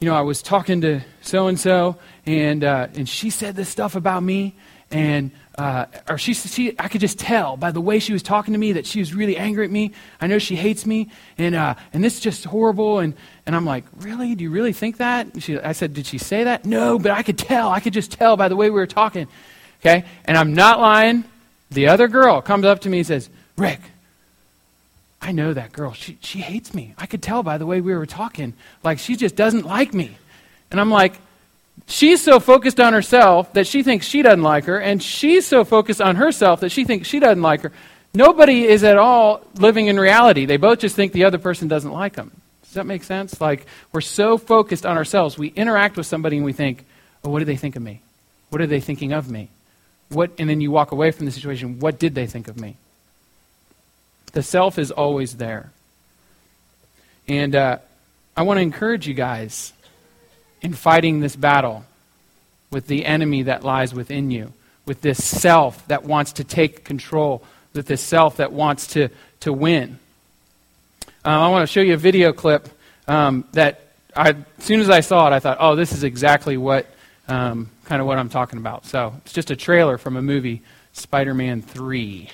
you 0.00 0.08
know, 0.08 0.14
I 0.14 0.20
was 0.20 0.42
talking 0.42 0.80
to 0.82 1.00
so 1.22 1.48
and 1.48 1.58
so, 1.58 1.96
and 2.24 2.62
and 2.62 3.08
she 3.08 3.30
said 3.30 3.56
this 3.56 3.68
stuff 3.68 3.96
about 3.96 4.22
me, 4.22 4.54
and 4.90 5.30
uh, 5.58 5.86
or 6.08 6.18
she, 6.18 6.34
she, 6.34 6.76
I 6.78 6.86
could 6.86 7.00
just 7.00 7.18
tell 7.18 7.56
by 7.56 7.72
the 7.72 7.80
way 7.80 7.98
she 7.98 8.12
was 8.12 8.22
talking 8.22 8.54
to 8.54 8.58
me 8.58 8.72
that 8.72 8.86
she 8.86 9.00
was 9.00 9.12
really 9.12 9.36
angry 9.36 9.64
at 9.64 9.70
me. 9.72 9.90
I 10.20 10.28
know 10.28 10.38
she 10.38 10.54
hates 10.54 10.86
me, 10.86 11.10
and 11.36 11.56
uh, 11.56 11.74
and 11.92 12.02
this 12.02 12.14
is 12.14 12.20
just 12.20 12.44
horrible. 12.44 13.00
And 13.00 13.14
and 13.44 13.56
I'm 13.56 13.64
like, 13.64 13.84
really? 13.98 14.36
Do 14.36 14.44
you 14.44 14.50
really 14.50 14.72
think 14.72 14.98
that? 14.98 15.42
She, 15.42 15.58
I 15.58 15.72
said, 15.72 15.94
did 15.94 16.06
she 16.06 16.18
say 16.18 16.44
that? 16.44 16.64
No, 16.64 16.98
but 16.98 17.10
I 17.10 17.22
could 17.24 17.38
tell. 17.38 17.70
I 17.70 17.80
could 17.80 17.92
just 17.92 18.12
tell 18.12 18.36
by 18.36 18.48
the 18.48 18.56
way 18.56 18.70
we 18.70 18.78
were 18.78 18.86
talking. 18.86 19.26
Okay, 19.80 20.04
and 20.24 20.38
I'm 20.38 20.54
not 20.54 20.78
lying. 20.80 21.24
The 21.70 21.88
other 21.88 22.06
girl 22.06 22.40
comes 22.40 22.64
up 22.64 22.80
to 22.80 22.88
me 22.88 22.98
and 22.98 23.06
says, 23.06 23.28
Rick, 23.56 23.80
I 25.20 25.32
know 25.32 25.52
that 25.52 25.72
girl. 25.72 25.92
She, 25.92 26.18
she 26.20 26.38
hates 26.40 26.74
me. 26.74 26.94
I 26.96 27.06
could 27.06 27.22
tell 27.22 27.42
by 27.42 27.58
the 27.58 27.66
way 27.66 27.80
we 27.80 27.94
were 27.94 28.06
talking. 28.06 28.54
Like, 28.84 28.98
she 28.98 29.16
just 29.16 29.36
doesn't 29.36 29.66
like 29.66 29.92
me. 29.92 30.16
And 30.70 30.80
I'm 30.80 30.90
like, 30.90 31.18
she's 31.86 32.22
so 32.22 32.38
focused 32.40 32.78
on 32.78 32.92
herself 32.92 33.52
that 33.54 33.66
she 33.66 33.82
thinks 33.82 34.06
she 34.06 34.22
doesn't 34.22 34.42
like 34.42 34.64
her, 34.64 34.78
and 34.78 35.02
she's 35.02 35.46
so 35.46 35.64
focused 35.64 36.00
on 36.00 36.16
herself 36.16 36.60
that 36.60 36.70
she 36.70 36.84
thinks 36.84 37.08
she 37.08 37.20
doesn't 37.20 37.42
like 37.42 37.62
her. 37.62 37.72
Nobody 38.14 38.66
is 38.66 38.84
at 38.84 38.96
all 38.96 39.42
living 39.54 39.86
in 39.86 39.98
reality. 39.98 40.46
They 40.46 40.56
both 40.56 40.78
just 40.78 40.96
think 40.96 41.12
the 41.12 41.24
other 41.24 41.38
person 41.38 41.68
doesn't 41.68 41.92
like 41.92 42.14
them. 42.14 42.30
Does 42.62 42.74
that 42.74 42.86
make 42.86 43.02
sense? 43.02 43.40
Like, 43.40 43.66
we're 43.92 44.00
so 44.00 44.38
focused 44.38 44.86
on 44.86 44.96
ourselves. 44.96 45.36
We 45.36 45.48
interact 45.48 45.96
with 45.96 46.06
somebody 46.06 46.36
and 46.36 46.44
we 46.44 46.52
think, 46.52 46.84
oh, 47.24 47.30
what 47.30 47.40
do 47.40 47.44
they 47.44 47.56
think 47.56 47.76
of 47.76 47.82
me? 47.82 48.00
What 48.50 48.62
are 48.62 48.66
they 48.66 48.80
thinking 48.80 49.12
of 49.12 49.30
me? 49.30 49.50
what, 50.10 50.30
and 50.38 50.48
then 50.48 50.60
you 50.60 50.70
walk 50.70 50.92
away 50.92 51.10
from 51.10 51.26
the 51.26 51.32
situation, 51.32 51.80
what 51.80 51.98
did 51.98 52.14
they 52.14 52.26
think 52.26 52.48
of 52.48 52.58
me? 52.58 52.76
The 54.38 54.44
self 54.44 54.78
is 54.78 54.92
always 54.92 55.38
there. 55.38 55.72
And 57.26 57.56
uh, 57.56 57.78
I 58.36 58.42
want 58.42 58.58
to 58.58 58.62
encourage 58.62 59.08
you 59.08 59.12
guys 59.12 59.72
in 60.62 60.74
fighting 60.74 61.18
this 61.18 61.34
battle 61.34 61.84
with 62.70 62.86
the 62.86 63.04
enemy 63.04 63.42
that 63.42 63.64
lies 63.64 63.92
within 63.92 64.30
you, 64.30 64.52
with 64.86 65.00
this 65.00 65.24
self 65.24 65.84
that 65.88 66.04
wants 66.04 66.34
to 66.34 66.44
take 66.44 66.84
control, 66.84 67.42
with 67.72 67.86
this 67.86 68.00
self 68.00 68.36
that 68.36 68.52
wants 68.52 68.86
to, 68.92 69.08
to 69.40 69.52
win. 69.52 69.98
Um, 71.24 71.42
I 71.42 71.48
want 71.48 71.68
to 71.68 71.72
show 71.72 71.80
you 71.80 71.94
a 71.94 71.96
video 71.96 72.32
clip 72.32 72.68
um, 73.08 73.44
that 73.54 73.88
I, 74.14 74.36
as 74.56 74.64
soon 74.64 74.78
as 74.78 74.88
I 74.88 75.00
saw 75.00 75.26
it, 75.26 75.32
I 75.32 75.40
thought, 75.40 75.56
oh, 75.58 75.74
this 75.74 75.90
is 75.90 76.04
exactly 76.04 76.56
what 76.56 76.86
um, 77.26 77.70
kind 77.86 78.00
of 78.00 78.06
what 78.06 78.18
I'm 78.18 78.28
talking 78.28 78.60
about. 78.60 78.86
So 78.86 79.14
it's 79.24 79.32
just 79.32 79.50
a 79.50 79.56
trailer 79.56 79.98
from 79.98 80.16
a 80.16 80.22
movie, 80.22 80.62
Spider 80.92 81.34
Man 81.34 81.60
3. 81.60 82.30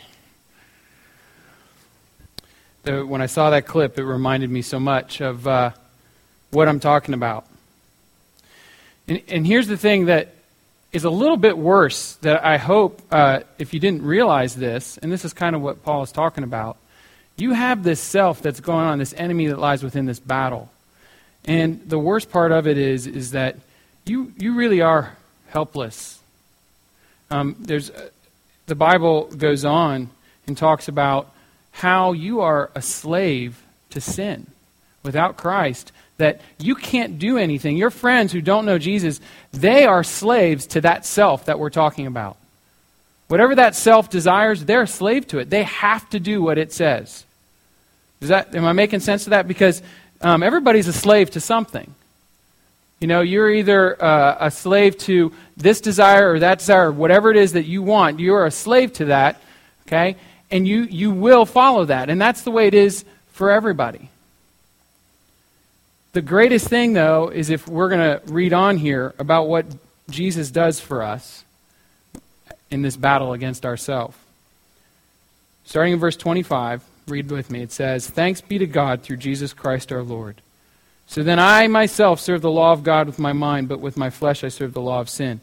When 2.85 3.23
I 3.23 3.27
saw 3.27 3.51
that 3.51 3.67
clip, 3.67 3.99
it 3.99 4.05
reminded 4.05 4.51
me 4.51 4.61
so 4.61 4.79
much 4.79 5.23
of 5.23 5.47
uh, 5.47 5.71
what 6.51 6.69
I'm 6.69 6.81
talking 6.81 7.15
about. 7.15 7.47
And, 9.09 9.23
and, 9.29 9.47
here's 9.47 9.69
the 9.69 9.77
thing 9.77 10.07
that 10.07 10.35
is 10.93 11.05
a 11.05 11.11
little 11.11 11.37
bit 11.39 11.57
worse 11.57 12.15
that 12.17 12.45
I 12.45 12.59
hope, 12.59 13.01
uh, 13.11 13.41
if 13.59 13.73
you 13.73 13.81
didn't 13.81 14.03
realize 14.03 14.55
this, 14.55 14.99
and 14.99 15.11
this 15.11 15.25
is 15.25 15.33
kind 15.33 15.57
of 15.57 15.63
what 15.63 15.83
Paul 15.83 16.03
is 16.03 16.13
talking 16.13 16.45
about, 16.45 16.77
you 17.37 17.53
have 17.53 17.83
this 17.83 18.01
self 18.01 18.43
that's 18.43 18.61
going 18.61 18.87
on, 18.87 18.99
this 18.99 19.15
enemy 19.17 19.47
that 19.47 19.59
lies 19.59 19.83
within 19.83 20.05
this 20.07 20.21
battle. 20.21 20.71
And 21.45 21.89
the 21.89 21.99
worst 21.99 22.31
part 22.31 22.53
of 22.53 22.67
it 22.67 22.79
is, 22.79 23.07
is 23.07 23.33
that 23.33 23.57
you, 24.05 24.33
you 24.39 24.55
really 24.55 24.83
are 24.83 25.17
helpless. 25.49 26.19
Um, 27.31 27.57
there's, 27.59 27.91
uh, 27.91 28.11
the 28.67 28.75
Bible 28.75 29.25
goes 29.25 29.65
on 29.65 30.11
and 30.47 30.57
talks 30.57 30.89
about 30.89 31.34
how 31.75 32.13
you 32.13 32.41
are 32.41 32.71
a 32.77 32.81
slave 32.81 33.61
to 33.91 34.01
sin 34.01 34.47
without 35.03 35.37
Christ, 35.37 35.91
that 36.19 36.41
you 36.59 36.77
can't 36.77 37.19
do 37.19 37.37
anything. 37.37 37.77
Your 37.77 37.91
friends 37.91 38.33
who 38.33 38.41
don't 38.41 38.65
know 38.65 38.79
Jesus, 38.79 39.21
they 39.53 39.85
are 39.85 40.05
slaves 40.05 40.69
to 40.69 40.81
that 40.83 41.05
self 41.05 41.47
that 41.47 41.59
we're 41.59 41.71
talking 41.71 42.07
about. 42.07 42.37
Whatever 43.27 43.57
that 43.57 43.75
self 43.75 44.09
desires, 44.09 44.65
they're 44.65 44.83
a 44.83 44.87
slave 44.87 45.27
to 45.29 45.39
it. 45.39 45.51
They 45.51 45.65
have 45.65 46.09
to 46.11 46.21
do 46.21 46.41
what 46.41 46.59
it 46.59 46.73
says. 46.73 47.25
Is 48.21 48.29
that, 48.29 48.55
am 48.55 48.65
I 48.65 48.73
making 48.73 49.01
sense 49.01 49.27
of 49.27 49.31
that? 49.31 49.49
Because 49.49 49.83
um, 50.21 50.45
everybody's 50.45 50.87
a 50.87 50.93
slave 50.93 51.31
to 51.33 51.41
something. 51.41 51.93
You 53.01 53.09
know, 53.09 53.21
you're 53.21 53.51
either 53.51 54.03
uh, 54.03 54.37
a 54.41 54.51
slave 54.53 54.97
to 54.99 55.33
this 55.57 55.81
desire 55.81 56.33
or 56.33 56.39
that 56.39 56.61
desire, 56.61 56.93
whatever 56.93 57.33
it 57.33 57.37
is 57.37 57.55
that 57.55 57.65
you 57.65 57.83
want. 57.83 58.21
You're 58.21 58.47
a 58.47 58.53
slave 58.53 58.93
to 58.95 59.07
that, 59.07 59.43
okay? 59.89 60.17
And 60.55 60.67
you, 60.67 60.85
you 60.85 61.11
will 61.11 61.45
follow 61.45 61.85
that. 61.85 62.09
And 62.09 62.19
that's 62.19 62.41
the 62.43 62.51
way 62.51 62.67
it 62.67 62.73
is 62.73 63.05
for 63.33 63.51
everybody. 63.51 64.09
The 66.13 66.23
greatest 66.23 66.69
thing, 66.69 66.95
though, 66.95 67.29
is 67.29 67.51
if 67.51 67.69
we're 67.69 67.91
going 67.91 68.19
to 68.19 68.33
read 68.33 68.55
on 68.55 68.79
here 68.79 69.15
about 69.19 69.49
what 69.49 69.67
Jesus 70.09 70.51
does 70.51 70.81
for 70.81 71.03
us 71.03 71.45
in 72.71 72.81
this 72.81 72.97
battle 72.97 73.35
against 73.35 73.67
ourselves. 73.67 74.17
Starting 75.65 75.93
in 75.93 75.99
verse 75.99 76.17
25, 76.17 76.83
read 77.09 77.31
with 77.31 77.51
me. 77.51 77.61
It 77.61 77.73
says, 77.73 78.09
Thanks 78.09 78.41
be 78.41 78.57
to 78.59 78.67
God 78.67 79.03
through 79.03 79.19
Jesus 79.19 79.53
Christ 79.53 79.93
our 79.93 80.03
Lord 80.03 80.41
so 81.07 81.23
then 81.23 81.39
I 81.39 81.67
myself 81.67 82.21
serve 82.21 82.43
the 82.43 82.51
law 82.51 82.73
of 82.73 82.83
God 82.83 83.07
with 83.07 83.19
my 83.19 83.33
mind, 83.33 83.69
but 83.69 83.81
with 83.81 83.97
my 83.97 84.11
flesh 84.11 84.43
I 84.43 84.49
serve 84.49 84.73
the 84.73 84.81
law 84.81 85.01
of 85.01 85.09
sin. 85.09 85.41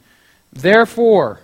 Therefore, 0.52 1.40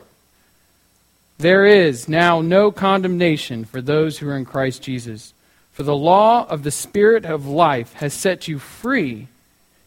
there 1.37 1.65
is 1.65 2.09
now 2.09 2.41
no 2.41 2.71
condemnation 2.71 3.65
for 3.65 3.81
those 3.81 4.17
who 4.17 4.29
are 4.29 4.37
in 4.37 4.45
Christ 4.45 4.81
Jesus. 4.81 5.33
For 5.71 5.83
the 5.83 5.95
law 5.95 6.47
of 6.47 6.63
the 6.63 6.71
Spirit 6.71 7.25
of 7.25 7.45
life 7.45 7.93
has 7.93 8.13
set 8.13 8.47
you 8.47 8.57
free 8.57 9.27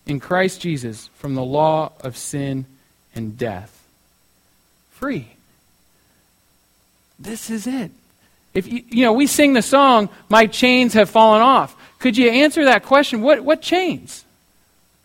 in 0.07 0.21
Christ 0.21 0.61
Jesus 0.61 1.09
from 1.16 1.35
the 1.35 1.42
law 1.42 1.92
of 2.00 2.16
sin 2.16 2.66
and 3.14 3.37
death. 3.37 3.85
Free. 4.92 5.30
This 7.19 7.50
is 7.50 7.66
it. 7.66 7.90
If 8.54 8.66
you, 8.71 8.85
you 8.88 9.04
know, 9.04 9.12
we 9.12 9.26
sing 9.26 9.52
the 9.52 9.62
song, 9.62 10.09
My 10.28 10.47
Chains 10.47 10.95
Have 10.95 11.11
Fallen 11.11 11.42
Off. 11.42 11.76
Could 11.99 12.16
you 12.16 12.30
answer 12.30 12.64
that 12.64 12.85
question? 12.85 13.21
What, 13.21 13.40
what 13.40 13.61
chains? 13.61 14.25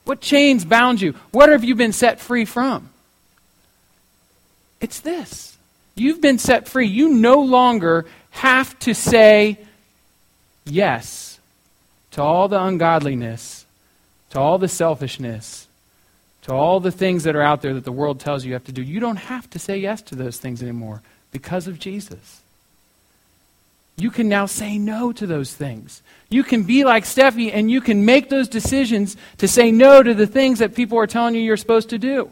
What 0.06 0.22
chains 0.22 0.66
bound 0.66 1.02
you? 1.02 1.16
What 1.32 1.50
have 1.50 1.64
you 1.64 1.75
been 1.75 1.92
set 1.92 2.20
free 2.20 2.46
from? 2.46 2.90
It's 4.80 5.00
this. 5.00 5.55
You've 5.96 6.22
been 6.22 6.38
set 6.40 6.68
free. 6.68 6.88
You 6.88 7.10
no 7.10 7.42
longer 7.42 8.06
have 8.32 8.78
to 8.80 8.94
say 8.94 9.60
yes 10.66 11.40
to 12.12 12.22
all 12.22 12.48
the 12.48 12.62
ungodliness, 12.62 13.66
to 14.32 14.40
all 14.40 14.58
the 14.58 14.68
selfishness, 14.68 15.68
to 16.44 16.54
all 16.54 16.80
the 16.80 16.92
things 16.92 17.24
that 17.24 17.36
are 17.36 17.42
out 17.42 17.62
there 17.62 17.74
that 17.74 17.86
the 17.86 17.92
world 17.92 18.20
tells 18.20 18.44
you 18.44 18.50
you 18.50 18.54
have 18.54 18.66
to 18.66 18.72
do. 18.72 18.82
You 18.82 19.00
don't 19.00 19.16
have 19.16 19.50
to 19.52 19.60
say 19.60 19.78
yes 19.78 20.02
to 20.04 20.16
those 20.16 20.38
things 20.38 20.62
anymore 20.62 21.02
because 21.32 21.68
of 21.68 21.80
Jesus 21.80 22.42
you 23.98 24.12
can 24.12 24.28
now 24.28 24.46
say 24.46 24.78
no 24.78 25.14
to 25.14 25.25
those 25.25 25.54
things. 25.54 26.02
You 26.30 26.44
can 26.44 26.64
be 26.64 26.84
like 26.84 27.06
Steffi 27.06 27.52
and 27.54 27.72
you 27.72 27.80
can 27.80 28.04
make 28.04 28.30
those 28.30 28.50
decisions 28.50 29.16
to 29.38 29.48
say 29.48 29.72
no 29.72 30.04
to 30.04 30.14
the 30.14 30.28
things 30.28 30.60
that 30.60 30.75
people 30.75 30.98
are 30.98 31.08
telling 31.08 31.36
you 31.36 31.42
you're 31.42 31.56
supposed 31.56 31.90
to 31.90 31.98
do. 31.98 32.30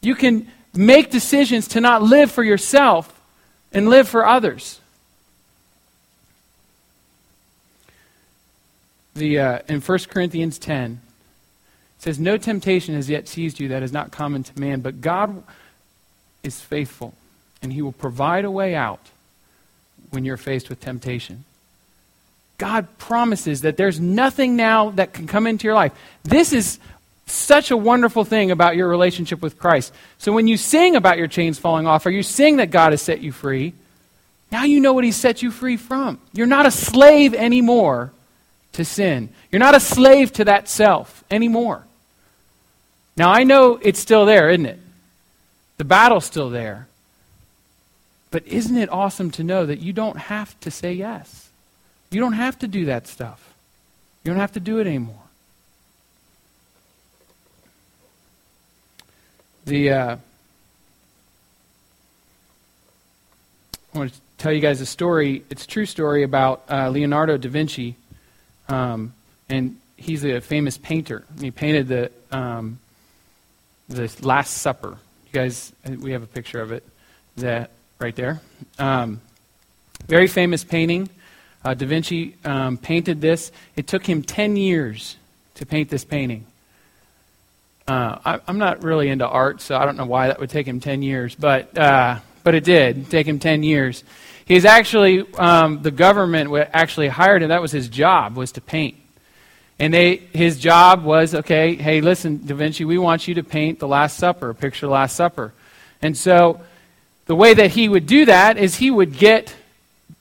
You 0.00 0.14
can 0.14 0.50
make 0.74 1.10
decisions 1.10 1.68
to 1.68 1.80
not 1.80 2.02
live 2.02 2.30
for 2.30 2.44
yourself 2.44 3.20
and 3.72 3.88
live 3.88 4.08
for 4.08 4.26
others. 4.26 4.80
The, 9.14 9.38
uh, 9.38 9.58
in 9.68 9.80
1 9.80 9.98
Corinthians 10.08 10.58
10, 10.58 11.00
it 11.98 12.02
says, 12.02 12.18
No 12.18 12.36
temptation 12.36 12.94
has 12.94 13.10
yet 13.10 13.28
seized 13.28 13.58
you 13.58 13.68
that 13.68 13.82
is 13.82 13.92
not 13.92 14.12
common 14.12 14.42
to 14.44 14.58
man, 14.58 14.80
but 14.80 15.00
God 15.00 15.42
is 16.42 16.60
faithful, 16.60 17.14
and 17.60 17.72
he 17.72 17.82
will 17.82 17.92
provide 17.92 18.44
a 18.44 18.50
way 18.50 18.74
out 18.74 19.10
when 20.10 20.24
you're 20.24 20.36
faced 20.36 20.68
with 20.68 20.80
temptation. 20.80 21.44
God 22.58 22.86
promises 22.98 23.62
that 23.62 23.76
there's 23.76 23.98
nothing 23.98 24.54
now 24.54 24.90
that 24.90 25.12
can 25.12 25.26
come 25.26 25.46
into 25.46 25.64
your 25.64 25.74
life. 25.74 25.92
This 26.24 26.52
is 26.52 26.78
such 27.32 27.70
a 27.70 27.76
wonderful 27.76 28.24
thing 28.24 28.50
about 28.50 28.76
your 28.76 28.88
relationship 28.88 29.42
with 29.42 29.58
Christ. 29.58 29.92
So 30.18 30.32
when 30.32 30.46
you 30.46 30.56
sing 30.56 30.96
about 30.96 31.18
your 31.18 31.26
chains 31.26 31.58
falling 31.58 31.86
off, 31.86 32.06
or 32.06 32.10
you 32.10 32.22
sing 32.22 32.56
that 32.56 32.70
God 32.70 32.92
has 32.92 33.02
set 33.02 33.20
you 33.20 33.32
free, 33.32 33.74
now 34.52 34.64
you 34.64 34.80
know 34.80 34.92
what 34.92 35.04
He 35.04 35.12
set 35.12 35.42
you 35.42 35.50
free 35.50 35.76
from. 35.76 36.20
You're 36.32 36.46
not 36.46 36.66
a 36.66 36.70
slave 36.70 37.34
anymore 37.34 38.12
to 38.72 38.84
sin. 38.84 39.28
You're 39.50 39.60
not 39.60 39.74
a 39.74 39.80
slave 39.80 40.32
to 40.34 40.44
that 40.44 40.68
self 40.68 41.24
anymore. 41.30 41.84
Now 43.16 43.30
I 43.30 43.44
know 43.44 43.78
it's 43.82 43.98
still 43.98 44.24
there, 44.24 44.50
isn't 44.50 44.66
it? 44.66 44.78
The 45.76 45.84
battle's 45.84 46.24
still 46.24 46.50
there. 46.50 46.88
But 48.30 48.46
isn't 48.46 48.76
it 48.76 48.90
awesome 48.90 49.30
to 49.32 49.44
know 49.44 49.66
that 49.66 49.80
you 49.80 49.92
don't 49.92 50.16
have 50.16 50.58
to 50.60 50.70
say 50.70 50.92
yes? 50.92 51.48
You 52.10 52.20
don't 52.20 52.34
have 52.34 52.58
to 52.60 52.68
do 52.68 52.86
that 52.86 53.06
stuff. 53.06 53.54
You 54.24 54.30
don't 54.30 54.40
have 54.40 54.52
to 54.52 54.60
do 54.60 54.78
it 54.78 54.86
anymore. 54.86 55.19
The 59.70 59.90
uh, 59.92 60.16
I 63.94 63.98
want 63.98 64.12
to 64.12 64.20
tell 64.36 64.52
you 64.52 64.58
guys 64.58 64.80
a 64.80 64.86
story. 64.86 65.44
It's 65.48 65.62
a 65.62 65.68
true 65.68 65.86
story 65.86 66.24
about 66.24 66.64
uh, 66.68 66.88
Leonardo 66.88 67.36
da 67.36 67.48
Vinci, 67.48 67.94
um, 68.68 69.14
and 69.48 69.76
he's 69.96 70.24
a 70.24 70.40
famous 70.40 70.76
painter. 70.76 71.24
He 71.40 71.52
painted 71.52 71.86
the 71.86 72.10
um, 72.32 72.80
the 73.88 74.12
Last 74.22 74.54
Supper. 74.54 74.98
You 75.26 75.32
guys, 75.32 75.72
we 76.00 76.10
have 76.10 76.24
a 76.24 76.26
picture 76.26 76.60
of 76.60 76.72
it. 76.72 76.82
That 77.36 77.70
right 78.00 78.16
there. 78.16 78.40
Um, 78.76 79.20
very 80.08 80.26
famous 80.26 80.64
painting. 80.64 81.08
Uh, 81.64 81.74
da 81.74 81.86
Vinci 81.86 82.34
um, 82.44 82.76
painted 82.76 83.20
this. 83.20 83.52
It 83.76 83.86
took 83.86 84.04
him 84.04 84.24
10 84.24 84.56
years 84.56 85.14
to 85.54 85.64
paint 85.64 85.90
this 85.90 86.04
painting. 86.04 86.44
Uh, 87.90 88.20
I, 88.24 88.40
am 88.46 88.58
not 88.58 88.84
really 88.84 89.08
into 89.08 89.26
art, 89.26 89.60
so 89.60 89.76
I 89.76 89.84
don't 89.84 89.96
know 89.96 90.06
why 90.06 90.28
that 90.28 90.38
would 90.38 90.48
take 90.48 90.64
him 90.64 90.78
10 90.78 91.02
years, 91.02 91.34
but, 91.34 91.76
uh, 91.76 92.20
but 92.44 92.54
it 92.54 92.62
did 92.62 93.10
take 93.10 93.26
him 93.26 93.40
10 93.40 93.64
years. 93.64 94.04
He's 94.44 94.64
actually, 94.64 95.26
um, 95.34 95.82
the 95.82 95.90
government 95.90 96.54
actually 96.72 97.08
hired 97.08 97.42
him. 97.42 97.48
That 97.48 97.60
was 97.60 97.72
his 97.72 97.88
job, 97.88 98.36
was 98.36 98.52
to 98.52 98.60
paint. 98.60 98.94
And 99.80 99.92
they, 99.92 100.18
his 100.18 100.60
job 100.60 101.02
was, 101.02 101.34
okay, 101.34 101.74
hey, 101.74 102.00
listen, 102.00 102.46
Da 102.46 102.54
Vinci, 102.54 102.84
we 102.84 102.96
want 102.96 103.26
you 103.26 103.34
to 103.34 103.42
paint 103.42 103.80
the 103.80 103.88
Last 103.88 104.18
Supper, 104.18 104.50
a 104.50 104.54
picture 104.54 104.86
of 104.86 104.90
the 104.90 104.94
Last 104.94 105.16
Supper. 105.16 105.52
And 106.00 106.16
so 106.16 106.60
the 107.26 107.34
way 107.34 107.54
that 107.54 107.72
he 107.72 107.88
would 107.88 108.06
do 108.06 108.24
that 108.26 108.56
is 108.56 108.76
he 108.76 108.92
would 108.92 109.18
get 109.18 109.52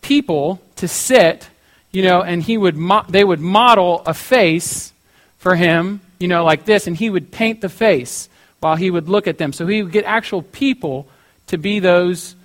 people 0.01 0.59
to 0.77 0.87
sit, 0.87 1.47
you 1.91 2.01
know, 2.01 2.23
and 2.23 2.41
he 2.41 2.57
would 2.57 2.75
mo- 2.75 3.05
they 3.07 3.23
would 3.23 3.39
model 3.39 4.01
a 4.07 4.15
face 4.15 4.91
for 5.37 5.55
him, 5.55 6.01
you 6.19 6.27
know, 6.27 6.43
like 6.43 6.65
this, 6.65 6.87
and 6.87 6.95
he 6.95 7.09
would 7.09 7.31
paint 7.31 7.61
the 7.61 7.69
face 7.69 8.29
while 8.59 8.75
he 8.75 8.91
would 8.91 9.07
look 9.07 9.27
at 9.27 9.37
them. 9.37 9.53
So 9.53 9.65
he 9.67 9.81
would 9.81 9.91
get 9.91 10.05
actual 10.05 10.41
people 10.41 11.07
to 11.47 11.57
be 11.57 11.79
those 11.79 12.35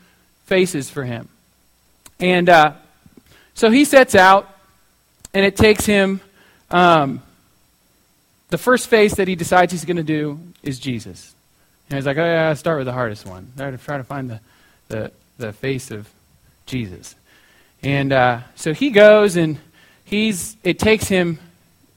faces 0.46 0.88
for 0.88 1.04
him. 1.04 1.28
And 2.20 2.48
uh, 2.48 2.74
so 3.54 3.70
he 3.70 3.84
sets 3.84 4.14
out, 4.14 4.48
and 5.32 5.44
it 5.44 5.56
takes 5.56 5.84
him. 5.84 6.20
Um, 6.70 7.22
the 8.48 8.58
first 8.58 8.88
face 8.88 9.16
that 9.16 9.26
he 9.26 9.34
decides 9.34 9.72
he's 9.72 9.84
going 9.84 9.96
to 9.96 10.02
do 10.02 10.38
is 10.62 10.78
Jesus. 10.78 11.34
And 11.90 11.96
he's 11.96 12.06
like, 12.06 12.16
oh, 12.16 12.24
yeah, 12.24 12.48
I'll 12.48 12.56
start 12.56 12.78
with 12.78 12.86
the 12.86 12.92
hardest 12.92 13.26
one. 13.26 13.52
Try 13.56 13.70
to, 13.70 13.78
try 13.78 13.96
to 13.98 14.04
find 14.04 14.30
the, 14.30 14.40
the, 14.88 15.12
the 15.38 15.52
face 15.52 15.90
of 15.90 16.08
Jesus. 16.66 17.14
And 17.82 18.12
uh, 18.12 18.40
so 18.54 18.72
he 18.72 18.90
goes, 18.90 19.36
and 19.36 19.58
he's, 20.04 20.56
it 20.62 20.78
takes 20.78 21.08
him, 21.08 21.38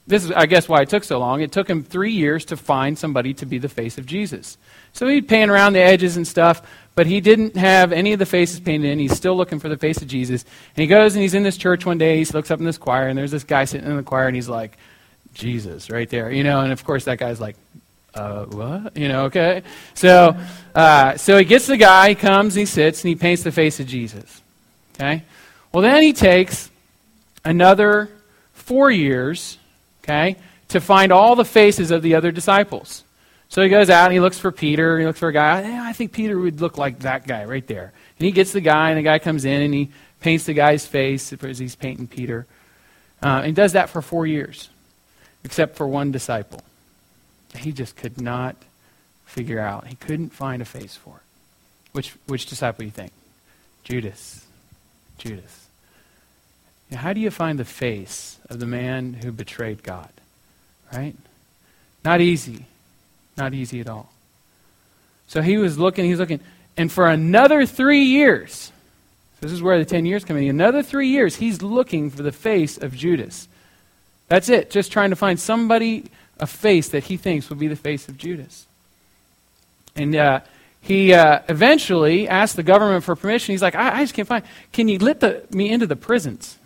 this 0.08 0.24
is, 0.24 0.32
I 0.32 0.46
guess, 0.46 0.68
why 0.68 0.80
it 0.82 0.88
took 0.88 1.04
so 1.04 1.18
long. 1.18 1.42
It 1.42 1.52
took 1.52 1.68
him 1.68 1.84
three 1.84 2.12
years 2.12 2.46
to 2.46 2.56
find 2.56 2.98
somebody 2.98 3.34
to 3.34 3.46
be 3.46 3.58
the 3.58 3.68
face 3.68 3.98
of 3.98 4.06
Jesus. 4.06 4.58
So 4.92 5.06
he'd 5.06 5.28
pan 5.28 5.50
around 5.50 5.74
the 5.74 5.80
edges 5.80 6.16
and 6.16 6.26
stuff, 6.26 6.62
but 6.94 7.06
he 7.06 7.20
didn't 7.20 7.56
have 7.56 7.92
any 7.92 8.14
of 8.14 8.18
the 8.18 8.26
faces 8.26 8.58
painted 8.58 8.90
in. 8.90 8.98
He's 8.98 9.16
still 9.16 9.36
looking 9.36 9.60
for 9.60 9.68
the 9.68 9.76
face 9.76 10.02
of 10.02 10.08
Jesus. 10.08 10.44
And 10.74 10.82
he 10.82 10.86
goes 10.86 11.14
and 11.14 11.22
he's 11.22 11.34
in 11.34 11.42
this 11.42 11.56
church 11.56 11.86
one 11.86 11.98
day. 11.98 12.16
He 12.16 12.24
looks 12.24 12.50
up 12.50 12.58
in 12.58 12.64
this 12.64 12.78
choir, 12.78 13.08
and 13.08 13.16
there's 13.16 13.30
this 13.30 13.44
guy 13.44 13.66
sitting 13.66 13.88
in 13.88 13.96
the 13.96 14.02
choir, 14.02 14.26
and 14.26 14.34
he's 14.34 14.48
like, 14.48 14.78
Jesus, 15.34 15.90
right 15.90 16.08
there, 16.08 16.32
you 16.32 16.42
know. 16.42 16.60
And 16.60 16.72
of 16.72 16.82
course, 16.84 17.04
that 17.04 17.18
guy's 17.18 17.40
like, 17.40 17.56
uh, 18.14 18.46
what? 18.46 18.96
You 18.96 19.08
know, 19.08 19.24
okay. 19.26 19.62
So, 19.94 20.36
uh, 20.74 21.16
so 21.16 21.38
he 21.38 21.44
gets 21.44 21.66
the 21.66 21.76
guy, 21.76 22.08
he 22.08 22.14
comes, 22.14 22.54
he 22.54 22.64
sits, 22.64 23.04
and 23.04 23.10
he 23.10 23.14
paints 23.14 23.42
the 23.42 23.52
face 23.52 23.78
of 23.78 23.86
Jesus. 23.86 24.42
Okay. 24.94 25.22
Well, 25.72 25.82
then 25.82 26.02
he 26.02 26.12
takes 26.12 26.70
another 27.44 28.08
four 28.52 28.90
years, 28.90 29.58
okay, 30.08 30.36
to 30.68 30.80
find 30.80 31.12
all 31.12 31.36
the 31.36 31.44
faces 31.44 31.90
of 31.90 32.02
the 32.02 32.14
other 32.14 32.32
disciples. 32.32 33.04
So 33.50 33.62
he 33.62 33.68
goes 33.68 33.88
out 33.90 34.04
and 34.04 34.12
he 34.12 34.20
looks 34.20 34.38
for 34.38 34.52
Peter. 34.52 34.98
He 34.98 35.06
looks 35.06 35.18
for 35.18 35.28
a 35.28 35.32
guy. 35.32 35.88
I 35.88 35.92
think 35.92 36.12
Peter 36.12 36.38
would 36.38 36.60
look 36.60 36.76
like 36.76 37.00
that 37.00 37.26
guy 37.26 37.44
right 37.44 37.66
there. 37.66 37.92
And 38.18 38.26
he 38.26 38.32
gets 38.32 38.52
the 38.52 38.60
guy, 38.60 38.90
and 38.90 38.98
the 38.98 39.02
guy 39.02 39.18
comes 39.18 39.44
in 39.44 39.62
and 39.62 39.72
he 39.72 39.90
paints 40.20 40.44
the 40.44 40.54
guy's 40.54 40.86
face 40.86 41.32
as 41.32 41.58
he's 41.58 41.74
painting 41.74 42.06
Peter. 42.06 42.46
Uh, 43.22 43.42
and 43.44 43.56
does 43.56 43.72
that 43.72 43.88
for 43.88 44.02
four 44.02 44.26
years, 44.26 44.68
except 45.44 45.76
for 45.76 45.86
one 45.86 46.12
disciple. 46.12 46.60
He 47.56 47.72
just 47.72 47.96
could 47.96 48.20
not 48.20 48.56
figure 49.24 49.60
out. 49.60 49.86
He 49.86 49.96
couldn't 49.96 50.30
find 50.30 50.60
a 50.60 50.64
face 50.64 50.96
for 50.96 51.16
it. 51.16 51.22
Which, 51.92 52.14
which 52.26 52.46
disciple 52.46 52.80
do 52.80 52.84
you 52.86 52.90
think? 52.90 53.12
Judas. 53.82 54.44
Judas. 55.16 55.67
Now, 56.90 56.98
how 56.98 57.12
do 57.12 57.20
you 57.20 57.30
find 57.30 57.58
the 57.58 57.64
face 57.64 58.38
of 58.48 58.60
the 58.60 58.66
man 58.66 59.14
who 59.14 59.30
betrayed 59.32 59.82
God? 59.82 60.10
Right? 60.92 61.16
Not 62.04 62.20
easy. 62.20 62.66
Not 63.36 63.54
easy 63.54 63.80
at 63.80 63.88
all. 63.88 64.12
So 65.26 65.42
he 65.42 65.58
was 65.58 65.78
looking, 65.78 66.04
he 66.04 66.10
was 66.10 66.20
looking, 66.20 66.40
and 66.76 66.90
for 66.90 67.08
another 67.08 67.66
three 67.66 68.04
years, 68.04 68.72
this 69.40 69.52
is 69.52 69.62
where 69.62 69.78
the 69.78 69.84
10 69.84 70.06
years 70.06 70.24
come 70.24 70.36
in, 70.36 70.48
another 70.48 70.82
three 70.82 71.08
years, 71.08 71.36
he's 71.36 71.62
looking 71.62 72.10
for 72.10 72.22
the 72.22 72.32
face 72.32 72.78
of 72.78 72.94
Judas. 72.94 73.48
That's 74.28 74.48
it, 74.48 74.70
just 74.70 74.90
trying 74.90 75.10
to 75.10 75.16
find 75.16 75.38
somebody, 75.38 76.06
a 76.40 76.46
face 76.46 76.88
that 76.90 77.04
he 77.04 77.16
thinks 77.16 77.48
will 77.48 77.56
be 77.56 77.68
the 77.68 77.76
face 77.76 78.08
of 78.08 78.16
Judas. 78.16 78.66
And 79.94 80.14
uh, 80.14 80.40
he 80.80 81.12
uh, 81.12 81.40
eventually 81.48 82.28
asked 82.28 82.56
the 82.56 82.62
government 82.62 83.04
for 83.04 83.16
permission. 83.16 83.52
He's 83.52 83.62
like, 83.62 83.74
I, 83.74 83.98
I 83.98 84.00
just 84.02 84.14
can't 84.14 84.28
find, 84.28 84.44
can 84.72 84.88
you 84.88 84.98
let 84.98 85.20
the, 85.20 85.44
me 85.50 85.70
into 85.70 85.86
the 85.86 85.96
prisons? 85.96 86.57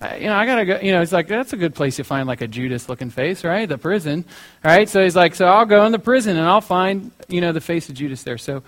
Uh, 0.00 0.14
you 0.18 0.26
know, 0.26 0.34
I 0.34 0.46
gotta 0.46 0.64
go. 0.64 0.78
You 0.80 0.92
know, 0.92 1.00
he's 1.00 1.12
like, 1.12 1.26
that's 1.26 1.52
a 1.52 1.56
good 1.56 1.74
place 1.74 1.96
to 1.96 2.04
find 2.04 2.28
like 2.28 2.40
a 2.40 2.46
Judas-looking 2.46 3.10
face, 3.10 3.42
right? 3.42 3.68
The 3.68 3.78
prison, 3.78 4.24
right? 4.62 4.88
So 4.88 5.02
he's 5.02 5.16
like, 5.16 5.34
so 5.34 5.46
I'll 5.46 5.66
go 5.66 5.84
in 5.86 5.92
the 5.92 5.98
prison 5.98 6.36
and 6.36 6.46
I'll 6.46 6.60
find, 6.60 7.10
you 7.28 7.40
know, 7.40 7.52
the 7.52 7.60
face 7.60 7.88
of 7.88 7.96
Judas 7.96 8.22
there. 8.22 8.38
So 8.38 8.62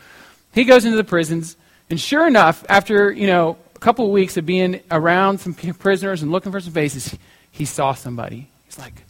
he 0.53 0.65
goes 0.65 0.85
into 0.85 0.97
the 0.97 1.05
prisons, 1.05 1.57
and 1.89 2.01
sure 2.01 2.27
enough, 2.27 2.65
after 2.69 3.13
you 3.13 3.29
know 3.29 3.57
a 3.77 3.79
couple 3.79 4.07
of 4.07 4.11
weeks 4.11 4.37
of 4.37 4.45
being 4.45 4.81
around 4.91 5.39
some 5.39 5.55
prisoners 5.55 6.23
and 6.23 6.33
looking 6.33 6.51
for 6.51 6.61
some 6.61 6.73
faces, 6.73 7.17
he 7.51 7.65
saw 7.65 7.95
somebody. 7.95 8.49
He's 8.65 8.79
like, 8.79 9.05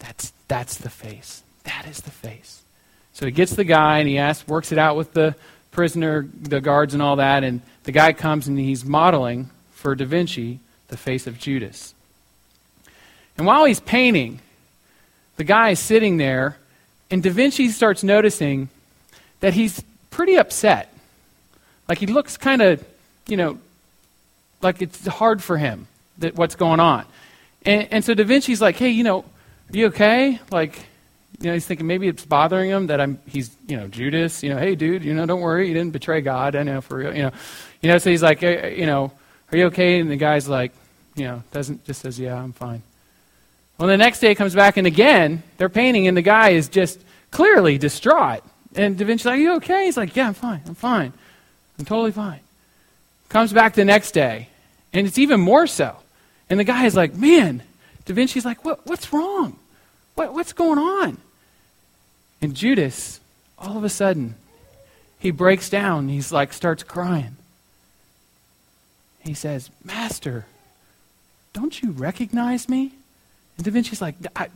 that's 0.00 0.32
that's 0.48 0.76
the 0.78 0.90
face. 0.90 1.44
That 1.62 1.86
is 1.86 2.00
the 2.00 2.10
face. 2.10 2.62
So 3.12 3.26
he 3.26 3.32
gets 3.32 3.52
the 3.52 3.64
guy 3.64 4.00
and 4.00 4.08
he 4.08 4.18
asks, 4.18 4.46
works 4.48 4.72
it 4.72 4.78
out 4.78 4.96
with 4.96 5.12
the 5.12 5.36
prisoner, 5.70 6.28
the 6.42 6.60
guards, 6.60 6.94
and 6.94 7.02
all 7.02 7.16
that. 7.16 7.44
And 7.44 7.62
the 7.84 7.92
guy 7.92 8.12
comes 8.12 8.48
and 8.48 8.58
he's 8.58 8.84
modeling 8.84 9.50
for 9.70 9.94
Da 9.94 10.04
Vinci 10.04 10.58
the 10.88 10.96
face 10.96 11.26
of 11.26 11.38
Judas. 11.38 11.94
And 13.36 13.46
while 13.46 13.64
he's 13.64 13.80
painting, 13.80 14.40
the 15.36 15.44
guy 15.44 15.70
is 15.70 15.80
sitting 15.80 16.16
there, 16.16 16.56
and 17.10 17.22
Da 17.22 17.30
Vinci 17.30 17.68
starts 17.68 18.02
noticing 18.02 18.68
that 19.40 19.54
he's 19.54 19.82
pretty 20.10 20.36
upset. 20.36 20.92
Like 21.88 21.98
he 21.98 22.06
looks 22.06 22.36
kind 22.36 22.62
of, 22.62 22.84
you 23.26 23.36
know, 23.36 23.58
like 24.62 24.80
it's 24.80 25.06
hard 25.06 25.42
for 25.42 25.56
him 25.56 25.86
that 26.18 26.36
what's 26.36 26.54
going 26.54 26.80
on. 26.80 27.04
And, 27.66 27.88
and 27.90 28.04
so 28.04 28.14
Da 28.14 28.24
Vinci's 28.24 28.60
like, 28.60 28.76
hey, 28.76 28.90
you 28.90 29.04
know, 29.04 29.20
are 29.20 29.76
you 29.76 29.86
okay? 29.86 30.38
Like, 30.50 30.78
you 31.40 31.48
know, 31.48 31.54
he's 31.54 31.66
thinking 31.66 31.86
maybe 31.86 32.06
it's 32.06 32.24
bothering 32.24 32.70
him 32.70 32.86
that 32.86 33.00
I'm, 33.00 33.18
he's, 33.26 33.50
you 33.66 33.76
know, 33.76 33.88
Judas, 33.88 34.42
you 34.42 34.50
know, 34.50 34.58
hey, 34.58 34.76
dude, 34.76 35.04
you 35.04 35.12
know, 35.12 35.26
don't 35.26 35.40
worry, 35.40 35.68
you 35.68 35.74
didn't 35.74 35.92
betray 35.92 36.20
God, 36.20 36.54
I 36.54 36.62
know, 36.62 36.80
for 36.80 36.98
real, 36.98 37.14
you 37.14 37.22
know. 37.22 37.32
You 37.82 37.90
know, 37.90 37.98
so 37.98 38.08
he's 38.08 38.22
like, 38.22 38.40
you 38.40 38.86
know, 38.86 39.12
are 39.52 39.58
you 39.58 39.66
okay? 39.66 40.00
And 40.00 40.10
the 40.10 40.16
guy's 40.16 40.48
like, 40.48 40.72
you 41.14 41.24
know, 41.24 41.42
doesn't, 41.52 41.84
just 41.84 42.02
says, 42.02 42.18
yeah, 42.18 42.40
I'm 42.40 42.52
fine. 42.52 42.82
Well, 43.78 43.88
the 43.88 43.96
next 43.96 44.20
day 44.20 44.34
comes 44.34 44.54
back, 44.54 44.76
and 44.76 44.86
again, 44.86 45.42
they're 45.56 45.68
painting, 45.68 46.06
and 46.06 46.16
the 46.16 46.22
guy 46.22 46.50
is 46.50 46.68
just 46.68 47.00
clearly 47.30 47.78
distraught. 47.78 48.42
And 48.76 48.96
Da 48.96 49.04
Vinci's 49.04 49.26
like, 49.26 49.34
are 49.34 49.42
you 49.42 49.54
okay? 49.56 49.84
He's 49.84 49.96
like, 49.96 50.14
yeah, 50.16 50.28
I'm 50.28 50.34
fine, 50.34 50.62
I'm 50.66 50.74
fine. 50.74 51.12
I'm 51.78 51.84
totally 51.84 52.12
fine. 52.12 52.40
Comes 53.28 53.52
back 53.52 53.74
the 53.74 53.84
next 53.84 54.12
day, 54.12 54.48
and 54.92 55.06
it's 55.06 55.18
even 55.18 55.40
more 55.40 55.66
so. 55.66 55.96
And 56.48 56.60
the 56.60 56.64
guy 56.64 56.86
is 56.86 56.94
like, 56.94 57.14
man, 57.14 57.62
Da 58.04 58.14
Vinci's 58.14 58.44
like, 58.44 58.64
what, 58.64 58.86
what's 58.86 59.12
wrong? 59.12 59.58
What, 60.14 60.34
what's 60.34 60.52
going 60.52 60.78
on? 60.78 61.18
And 62.40 62.54
Judas, 62.54 63.20
all 63.58 63.76
of 63.76 63.84
a 63.84 63.88
sudden, 63.88 64.36
he 65.18 65.30
breaks 65.30 65.68
down. 65.70 66.08
He's 66.08 66.30
like, 66.30 66.52
starts 66.52 66.82
crying. 66.82 67.36
He 69.24 69.34
says, 69.34 69.70
Master, 69.82 70.46
don't 71.52 71.82
you 71.82 71.90
recognize 71.92 72.68
me? 72.68 72.92
And 73.56 73.64
Da 73.64 73.70
Vinci's 73.70 74.02
like, 74.02 74.16
I, 74.36 74.48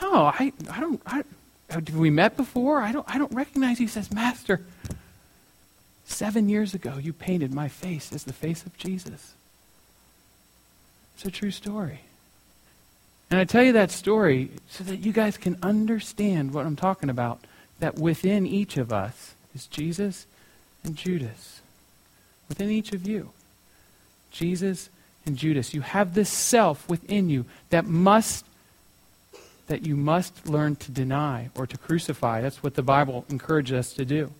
no, 0.00 0.26
I, 0.26 0.52
I 0.70 0.80
don't, 0.80 1.00
I, 1.06 1.22
have 1.70 1.94
we 1.94 2.10
met 2.10 2.36
before? 2.36 2.80
I 2.80 2.92
don't, 2.92 3.06
I 3.08 3.18
don't 3.18 3.32
recognize 3.32 3.78
you. 3.78 3.86
He 3.86 3.92
says, 3.92 4.12
Master, 4.12 4.60
seven 6.04 6.48
years 6.48 6.74
ago 6.74 6.96
you 7.00 7.12
painted 7.12 7.54
my 7.54 7.68
face 7.68 8.12
as 8.12 8.24
the 8.24 8.32
face 8.32 8.66
of 8.66 8.76
Jesus. 8.76 9.34
It's 11.14 11.24
a 11.24 11.30
true 11.30 11.50
story. 11.50 12.00
And 13.30 13.38
I 13.40 13.44
tell 13.44 13.62
you 13.62 13.72
that 13.72 13.90
story 13.90 14.50
so 14.68 14.84
that 14.84 14.98
you 14.98 15.12
guys 15.12 15.38
can 15.38 15.56
understand 15.62 16.52
what 16.52 16.66
I'm 16.66 16.76
talking 16.76 17.08
about. 17.08 17.40
That 17.78 17.98
within 17.98 18.46
each 18.46 18.76
of 18.76 18.92
us 18.92 19.34
is 19.54 19.66
Jesus 19.66 20.26
and 20.84 20.96
Judas. 20.96 21.60
Within 22.48 22.70
each 22.70 22.92
of 22.92 23.06
you. 23.08 23.30
Jesus 24.32 24.90
and 25.26 25.36
Judas. 25.36 25.74
You 25.74 25.82
have 25.82 26.14
this 26.14 26.28
self 26.28 26.88
within 26.88 27.28
you 27.30 27.44
that 27.70 27.86
must 27.86 28.44
that 29.68 29.86
you 29.86 29.96
must 29.96 30.48
learn 30.48 30.76
to 30.76 30.90
deny 30.90 31.48
or 31.54 31.66
to 31.66 31.78
crucify. 31.78 32.40
That's 32.40 32.62
what 32.62 32.74
the 32.74 32.82
Bible 32.82 33.24
encourages 33.30 33.78
us 33.78 33.92
to 33.94 34.04
do. 34.04 34.30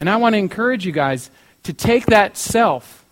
And 0.00 0.10
I 0.10 0.16
want 0.16 0.32
to 0.32 0.38
encourage 0.38 0.84
you 0.84 0.90
guys 0.90 1.30
to 1.62 1.72
take 1.72 2.06
that 2.06 2.36
self, 2.36 3.04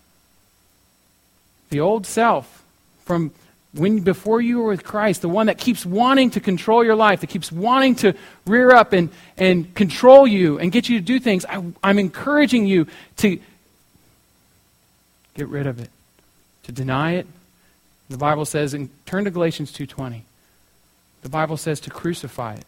the 1.69 1.79
old 1.79 2.05
self, 2.05 2.63
from 3.05 3.31
when 3.73 3.99
before 3.99 4.41
you 4.41 4.59
were 4.59 4.69
with 4.69 4.83
Christ, 4.83 5.21
the 5.21 5.29
one 5.29 5.45
that 5.45 5.57
keeps 5.57 5.85
wanting 5.85 6.31
to 6.31 6.41
control 6.41 6.83
your 6.83 6.95
life, 6.95 7.21
that 7.21 7.29
keeps 7.29 7.51
wanting 7.51 7.95
to 7.97 8.13
rear 8.45 8.71
up 8.71 8.91
and, 8.91 9.09
and 9.37 9.73
control 9.73 10.27
you 10.27 10.59
and 10.59 10.71
get 10.71 10.89
you 10.89 10.99
to 10.99 11.05
do 11.05 11.19
things, 11.19 11.45
I, 11.45 11.63
I'm 11.81 11.97
encouraging 11.97 12.65
you 12.65 12.87
to 13.17 13.39
get 15.35 15.47
rid 15.47 15.67
of 15.67 15.79
it, 15.79 15.89
to 16.63 16.71
deny 16.71 17.13
it. 17.13 17.27
The 18.09 18.17
Bible 18.17 18.45
says, 18.45 18.73
and 18.73 18.89
turn 19.05 19.23
to 19.25 19.31
Galatians 19.31 19.71
2.20. 19.71 20.21
The 21.21 21.29
Bible 21.29 21.57
says 21.57 21.79
to 21.81 21.89
crucify 21.89 22.55
it, 22.55 22.65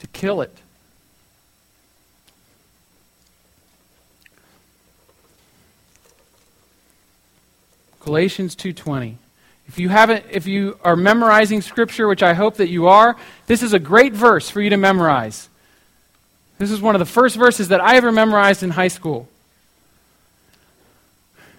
to 0.00 0.06
kill 0.08 0.40
it. 0.40 0.56
Galatians 8.00 8.56
2:20. 8.56 9.14
If 9.68 9.78
you 9.78 9.88
haven't 9.88 10.24
if 10.30 10.46
you 10.46 10.78
are 10.82 10.96
memorizing 10.96 11.62
scripture, 11.62 12.08
which 12.08 12.22
I 12.22 12.34
hope 12.34 12.56
that 12.56 12.68
you 12.68 12.88
are, 12.88 13.14
this 13.46 13.62
is 13.62 13.72
a 13.72 13.78
great 13.78 14.12
verse 14.12 14.50
for 14.50 14.60
you 14.60 14.70
to 14.70 14.76
memorize. 14.76 15.48
This 16.58 16.70
is 16.70 16.80
one 16.80 16.94
of 16.94 16.98
the 16.98 17.06
first 17.06 17.36
verses 17.36 17.68
that 17.68 17.80
I 17.80 17.96
ever 17.96 18.10
memorized 18.10 18.62
in 18.62 18.70
high 18.70 18.88
school. 18.88 19.28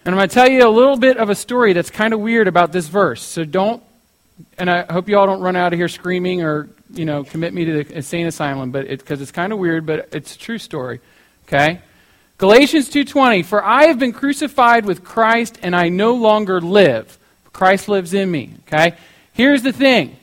And 0.04 0.16
I'm 0.16 0.18
going 0.18 0.30
to 0.30 0.34
tell 0.34 0.50
you 0.50 0.68
a 0.68 0.70
little 0.70 0.98
bit 0.98 1.18
of 1.18 1.30
a 1.30 1.36
story 1.36 1.74
that's 1.74 1.90
kind 1.90 2.14
of 2.14 2.20
weird 2.20 2.48
about 2.48 2.72
this 2.72 2.88
verse. 2.88 3.22
So 3.22 3.46
don't 3.46 3.84
and 4.58 4.70
I 4.70 4.92
hope 4.92 5.10
you 5.10 5.18
all 5.18 5.28
don't 5.28 5.42
run 5.42 5.56
out 5.56 5.74
of 5.74 5.80
here 5.80 5.88
screaming 5.88 6.44
or, 6.44 6.70
you 6.94 7.06
know, 7.06 7.24
commit 7.24 7.54
me 7.54 7.66
to 7.66 7.84
the 7.84 7.96
insane 7.96 8.28
asylum, 8.28 8.72
but 8.72 8.88
because 8.88 9.20
it, 9.20 9.24
it's 9.24 9.32
kind 9.32 9.54
of 9.54 9.60
weird, 9.60 9.86
but 9.86 10.10
it's 10.12 10.36
a 10.36 10.40
true 10.40 10.58
story. 10.58 11.00
Okay? 11.48 11.82
Galatians 12.38 12.90
2:20 12.90 13.46
For 13.46 13.64
I 13.64 13.86
have 13.86 14.00
been 14.00 14.14
crucified 14.14 14.86
with 14.86 15.04
Christ 15.04 15.60
and 15.62 15.76
I 15.76 15.90
no 15.90 16.16
longer 16.16 16.62
live. 16.62 17.18
Christ 17.54 17.90
lives 17.90 18.14
in 18.14 18.32
me, 18.32 18.52
okay? 18.68 18.96
Here's 19.34 19.62
the 19.62 19.74
thing. 19.74 20.16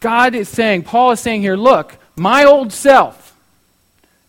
God 0.00 0.34
is 0.34 0.48
saying, 0.48 0.82
Paul 0.82 1.12
is 1.12 1.20
saying 1.20 1.42
here, 1.42 1.56
look, 1.56 1.96
my 2.16 2.44
old 2.44 2.72
self, 2.72 3.36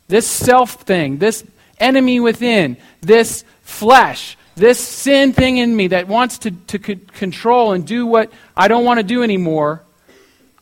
this 0.07 0.27
self 0.27 0.73
thing, 0.81 1.17
this 1.17 1.43
enemy 1.79 2.19
within, 2.19 2.77
this 3.01 3.43
flesh, 3.73 4.37
this 4.55 4.79
sin 4.79 5.33
thing 5.33 5.57
in 5.57 5.75
me 5.75 5.87
that 5.87 6.07
wants 6.07 6.37
to, 6.39 6.51
to 6.51 6.79
c- 6.81 6.95
control 6.95 7.73
and 7.73 7.85
do 7.85 8.05
what 8.05 8.31
I 8.55 8.67
don't 8.67 8.85
want 8.85 8.99
to 8.99 9.03
do 9.03 9.23
anymore, 9.23 9.81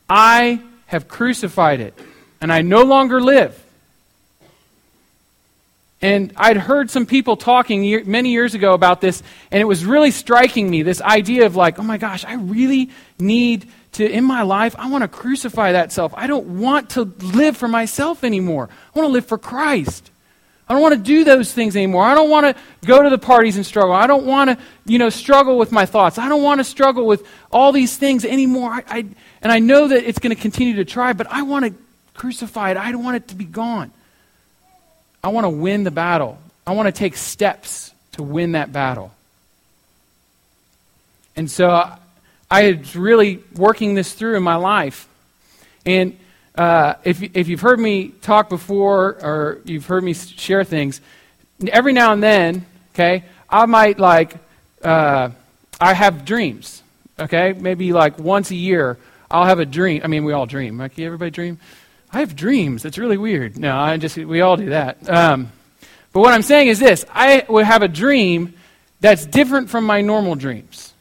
I 0.08 0.60
have 0.86 1.08
crucified 1.08 1.80
it, 1.80 1.98
and 2.40 2.52
I 2.52 2.62
no 2.62 2.82
longer 2.82 3.20
live. 3.20 3.58
And 6.00 6.32
I'd 6.36 6.56
heard 6.56 6.90
some 6.90 7.06
people 7.06 7.36
talking 7.36 7.84
year, 7.84 8.02
many 8.04 8.32
years 8.32 8.54
ago 8.54 8.74
about 8.74 9.00
this, 9.00 9.22
and 9.50 9.60
it 9.60 9.64
was 9.64 9.84
really 9.84 10.10
striking 10.10 10.68
me 10.68 10.82
this 10.82 11.00
idea 11.00 11.46
of 11.46 11.54
like, 11.54 11.78
oh 11.78 11.84
my 11.84 11.98
gosh, 11.98 12.24
I 12.24 12.34
really 12.34 12.90
need 13.18 13.68
to, 13.92 14.10
in 14.10 14.24
my 14.24 14.42
life, 14.42 14.74
I 14.78 14.90
want 14.90 15.02
to 15.02 15.08
crucify 15.08 15.72
that 15.72 15.92
self. 15.92 16.12
I 16.16 16.26
don't 16.26 16.58
want 16.58 16.90
to 16.90 17.02
live 17.20 17.56
for 17.56 17.68
myself 17.68 18.24
anymore. 18.24 18.68
I 18.94 18.98
want 18.98 19.08
to 19.08 19.12
live 19.12 19.26
for 19.26 19.38
Christ. 19.38 20.10
I 20.68 20.74
don't 20.74 20.82
want 20.82 20.94
to 20.94 21.00
do 21.00 21.24
those 21.24 21.52
things 21.52 21.76
anymore. 21.76 22.04
I 22.04 22.14
don't 22.14 22.30
want 22.30 22.46
to 22.46 22.62
go 22.86 23.02
to 23.02 23.10
the 23.10 23.18
parties 23.18 23.56
and 23.56 23.66
struggle. 23.66 23.92
I 23.92 24.06
don't 24.06 24.24
want 24.24 24.50
to, 24.50 24.58
you 24.86 24.98
know, 24.98 25.10
struggle 25.10 25.58
with 25.58 25.72
my 25.72 25.86
thoughts. 25.86 26.18
I 26.18 26.28
don't 26.28 26.42
want 26.42 26.60
to 26.60 26.64
struggle 26.64 27.06
with 27.06 27.26
all 27.50 27.72
these 27.72 27.96
things 27.96 28.24
anymore. 28.24 28.70
I, 28.70 28.82
I, 28.86 28.98
and 29.42 29.52
I 29.52 29.58
know 29.58 29.88
that 29.88 30.08
it's 30.08 30.18
going 30.18 30.34
to 30.34 30.40
continue 30.40 30.76
to 30.76 30.84
try, 30.84 31.12
but 31.12 31.26
I 31.30 31.42
want 31.42 31.66
to 31.66 31.74
crucify 32.14 32.70
it. 32.70 32.76
I 32.76 32.92
don't 32.92 33.04
want 33.04 33.16
it 33.16 33.28
to 33.28 33.34
be 33.34 33.44
gone. 33.44 33.90
I 35.22 35.28
want 35.28 35.44
to 35.44 35.50
win 35.50 35.84
the 35.84 35.90
battle. 35.90 36.38
I 36.66 36.72
want 36.72 36.86
to 36.86 36.92
take 36.92 37.16
steps 37.16 37.92
to 38.12 38.22
win 38.22 38.52
that 38.52 38.72
battle. 38.72 39.12
And 41.36 41.50
so 41.50 41.90
I 42.50 42.72
was 42.72 42.94
really 42.94 43.42
working 43.54 43.94
this 43.94 44.12
through 44.12 44.36
in 44.36 44.42
my 44.42 44.56
life. 44.56 45.08
And 45.84 46.18
uh, 46.54 46.94
if, 47.04 47.22
if 47.22 47.48
you've 47.48 47.60
heard 47.60 47.80
me 47.80 48.08
talk 48.08 48.48
before 48.48 49.16
or 49.22 49.60
you've 49.64 49.86
heard 49.86 50.04
me 50.04 50.12
share 50.14 50.64
things, 50.64 51.00
every 51.68 51.92
now 51.92 52.12
and 52.12 52.22
then, 52.22 52.66
okay, 52.94 53.24
I 53.48 53.66
might 53.66 53.98
like, 53.98 54.36
uh, 54.82 55.30
I 55.80 55.94
have 55.94 56.24
dreams, 56.24 56.82
okay? 57.18 57.52
Maybe 57.52 57.92
like 57.92 58.18
once 58.18 58.50
a 58.50 58.56
year, 58.56 58.98
I'll 59.30 59.46
have 59.46 59.60
a 59.60 59.64
dream. 59.64 60.02
I 60.04 60.08
mean, 60.08 60.24
we 60.24 60.32
all 60.32 60.46
dream. 60.46 60.78
Like, 60.78 60.98
everybody 60.98 61.30
dream? 61.30 61.58
I 62.12 62.20
have 62.20 62.36
dreams. 62.36 62.84
It's 62.84 62.98
really 62.98 63.16
weird. 63.16 63.58
No, 63.58 63.76
I 63.76 63.96
just, 63.96 64.16
we 64.18 64.42
all 64.42 64.56
do 64.56 64.70
that. 64.70 65.08
Um, 65.08 65.50
but 66.12 66.20
what 66.20 66.34
I'm 66.34 66.42
saying 66.42 66.68
is 66.68 66.78
this 66.78 67.06
I 67.10 67.46
will 67.48 67.64
have 67.64 67.82
a 67.82 67.88
dream 67.88 68.54
that's 69.00 69.24
different 69.24 69.70
from 69.70 69.84
my 69.84 70.02
normal 70.02 70.34
dreams. 70.34 70.92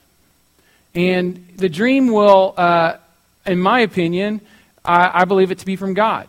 And 0.95 1.47
the 1.57 1.69
dream 1.69 2.07
will, 2.07 2.53
uh, 2.57 2.97
in 3.45 3.59
my 3.59 3.81
opinion, 3.81 4.41
I, 4.83 5.21
I 5.21 5.25
believe 5.25 5.51
it 5.51 5.59
to 5.59 5.65
be 5.65 5.75
from 5.75 5.93
God. 5.93 6.27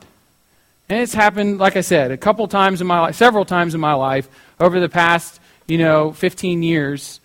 And 0.88 1.00
it's 1.00 1.14
happened, 1.14 1.58
like 1.58 1.76
I 1.76 1.80
said, 1.80 2.10
a 2.10 2.16
couple 2.16 2.46
times 2.48 2.80
in 2.80 2.86
my 2.86 3.00
life, 3.00 3.14
several 3.14 3.44
times 3.44 3.74
in 3.74 3.80
my 3.80 3.94
life 3.94 4.28
over 4.60 4.78
the 4.78 4.88
past, 4.88 5.40
you 5.66 5.78
know, 5.78 6.12
15 6.12 6.62
years. 6.62 7.20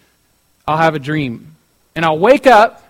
I'll 0.68 0.78
have 0.78 0.96
a 0.96 1.00
dream. 1.00 1.56
And 1.96 2.06
I'll 2.06 2.20
wake 2.20 2.48
up, 2.48 2.84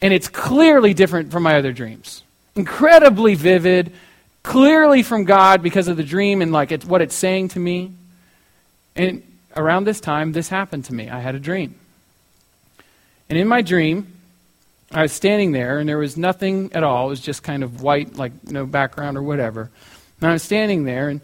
and 0.00 0.14
it's 0.14 0.28
clearly 0.28 0.94
different 0.94 1.32
from 1.32 1.42
my 1.42 1.56
other 1.56 1.72
dreams 1.72 2.22
incredibly 2.56 3.34
vivid, 3.34 3.92
clearly 4.42 5.02
from 5.02 5.24
God 5.24 5.62
because 5.62 5.88
of 5.88 5.96
the 5.96 6.04
dream 6.04 6.42
and 6.42 6.52
like 6.52 6.72
it's 6.72 6.84
what 6.84 7.02
it's 7.02 7.14
saying 7.14 7.48
to 7.48 7.58
me. 7.58 7.92
And 8.96 9.22
around 9.56 9.84
this 9.84 10.00
time, 10.00 10.32
this 10.32 10.48
happened 10.48 10.84
to 10.86 10.94
me. 10.94 11.08
I 11.08 11.20
had 11.20 11.34
a 11.34 11.38
dream. 11.38 11.74
And 13.28 13.38
in 13.38 13.46
my 13.46 13.62
dream, 13.62 14.12
I 14.92 15.02
was 15.02 15.12
standing 15.12 15.52
there 15.52 15.78
and 15.78 15.88
there 15.88 15.98
was 15.98 16.16
nothing 16.16 16.72
at 16.72 16.82
all. 16.82 17.06
It 17.06 17.10
was 17.10 17.20
just 17.20 17.42
kind 17.42 17.62
of 17.62 17.82
white, 17.82 18.16
like 18.16 18.32
no 18.50 18.66
background 18.66 19.16
or 19.16 19.22
whatever. 19.22 19.70
And 20.20 20.30
I 20.30 20.32
was 20.32 20.42
standing 20.42 20.84
there 20.84 21.08
and 21.08 21.20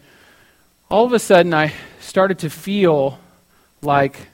all 0.89 1.05
of 1.05 1.13
a 1.13 1.19
sudden 1.19 1.53
I 1.53 1.73
started 1.99 2.39
to 2.39 2.49
feel 2.49 3.19
like 3.81 4.27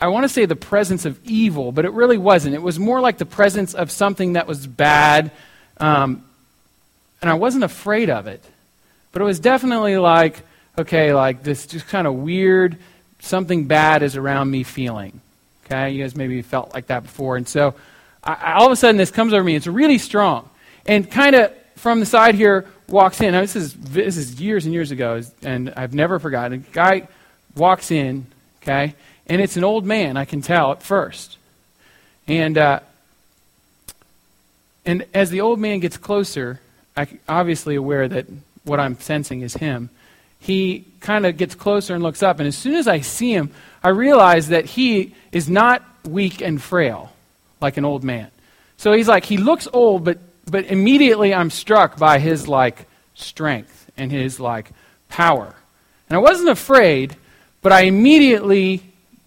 I 0.00 0.08
want 0.08 0.24
to 0.24 0.28
say 0.28 0.46
the 0.46 0.56
presence 0.56 1.04
of 1.04 1.18
evil, 1.24 1.72
but 1.72 1.84
it 1.84 1.92
really 1.92 2.16
wasn't. 2.16 2.54
It 2.54 2.62
was 2.62 2.78
more 2.78 3.00
like 3.00 3.18
the 3.18 3.26
presence 3.26 3.74
of 3.74 3.90
something 3.90 4.32
that 4.32 4.46
was 4.46 4.66
bad, 4.66 5.30
um, 5.76 6.24
and 7.20 7.28
I 7.28 7.34
wasn't 7.34 7.64
afraid 7.64 8.08
of 8.08 8.26
it. 8.26 8.42
But 9.12 9.20
it 9.20 9.26
was 9.26 9.40
definitely 9.40 9.98
like, 9.98 10.40
okay, 10.78 11.12
like 11.12 11.42
this 11.42 11.66
just 11.66 11.86
kind 11.88 12.06
of 12.06 12.14
weird, 12.14 12.78
something 13.18 13.66
bad 13.66 14.02
is 14.02 14.16
around 14.16 14.50
me 14.50 14.62
feeling. 14.62 15.20
Okay, 15.66 15.90
you 15.90 16.02
guys 16.02 16.16
maybe 16.16 16.40
felt 16.40 16.72
like 16.72 16.86
that 16.86 17.02
before. 17.02 17.36
And 17.36 17.46
so 17.46 17.74
I, 18.22 18.54
all 18.54 18.66
of 18.66 18.72
a 18.72 18.76
sudden 18.76 18.96
this 18.96 19.10
comes 19.10 19.32
over 19.32 19.42
me. 19.42 19.54
It's 19.54 19.66
really 19.66 19.98
strong. 19.98 20.48
And 20.86 21.10
kind 21.10 21.34
of 21.34 21.52
from 21.76 22.00
the 22.00 22.06
side 22.06 22.34
here 22.34 22.66
walks 22.88 23.20
in. 23.20 23.32
Now, 23.32 23.40
this 23.40 23.56
is, 23.56 23.74
this 23.74 24.16
is 24.16 24.40
years 24.40 24.64
and 24.64 24.74
years 24.74 24.90
ago, 24.90 25.22
and 25.42 25.72
I've 25.76 25.94
never 25.94 26.18
forgotten. 26.18 26.52
A 26.52 26.72
guy 26.72 27.08
walks 27.56 27.90
in, 27.90 28.26
okay, 28.62 28.94
and 29.26 29.40
it's 29.40 29.56
an 29.56 29.64
old 29.64 29.84
man, 29.84 30.16
I 30.16 30.24
can 30.24 30.42
tell 30.42 30.72
at 30.72 30.82
first. 30.82 31.38
And 32.26 32.58
uh, 32.58 32.80
and 34.84 35.06
as 35.14 35.30
the 35.30 35.40
old 35.40 35.58
man 35.58 35.80
gets 35.80 35.96
closer, 35.96 36.60
I'm 36.96 37.18
obviously 37.28 37.76
aware 37.76 38.08
that 38.08 38.26
what 38.64 38.80
I'm 38.80 38.98
sensing 38.98 39.42
is 39.42 39.54
him. 39.54 39.90
He 40.38 40.86
kind 41.00 41.26
of 41.26 41.36
gets 41.36 41.54
closer 41.54 41.94
and 41.94 42.02
looks 42.02 42.22
up, 42.22 42.38
and 42.38 42.48
as 42.48 42.56
soon 42.56 42.74
as 42.74 42.88
I 42.88 43.00
see 43.00 43.32
him, 43.32 43.50
I 43.82 43.90
realize 43.90 44.48
that 44.48 44.64
he 44.64 45.14
is 45.32 45.48
not 45.48 45.82
weak 46.04 46.40
and 46.40 46.60
frail 46.60 47.12
like 47.60 47.76
an 47.76 47.84
old 47.84 48.04
man. 48.04 48.30
So 48.76 48.92
he's 48.92 49.08
like 49.08 49.24
he 49.24 49.36
looks 49.36 49.68
old, 49.72 50.04
but 50.04 50.18
but 50.50 50.66
immediately 50.66 51.34
I'm 51.34 51.50
struck 51.50 51.98
by 51.98 52.18
his 52.18 52.48
like 52.48 52.86
strength 53.14 53.90
and 53.96 54.10
his 54.10 54.40
like 54.40 54.70
power. 55.08 55.54
And 56.08 56.16
I 56.16 56.18
wasn't 56.18 56.48
afraid, 56.48 57.16
but 57.62 57.72
I 57.72 57.82
immediately 57.82 58.82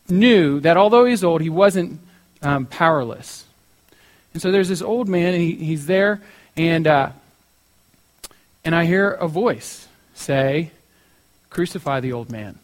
knew 0.09 0.59
that 0.61 0.77
although 0.77 1.05
he's 1.05 1.23
old, 1.23 1.41
he 1.41 1.49
wasn't 1.49 1.99
um, 2.41 2.65
powerless. 2.65 3.45
And 4.33 4.41
so 4.41 4.51
there's 4.51 4.69
this 4.69 4.81
old 4.81 5.07
man, 5.07 5.33
and 5.33 5.41
he, 5.41 5.53
he's 5.53 5.85
there, 5.85 6.21
and, 6.57 6.87
uh, 6.87 7.11
and 8.65 8.75
I 8.75 8.85
hear 8.85 9.11
a 9.11 9.27
voice 9.27 9.87
say, 10.13 10.71
Crucify 11.49 11.99
the 11.99 12.13
old 12.13 12.31
man. 12.31 12.57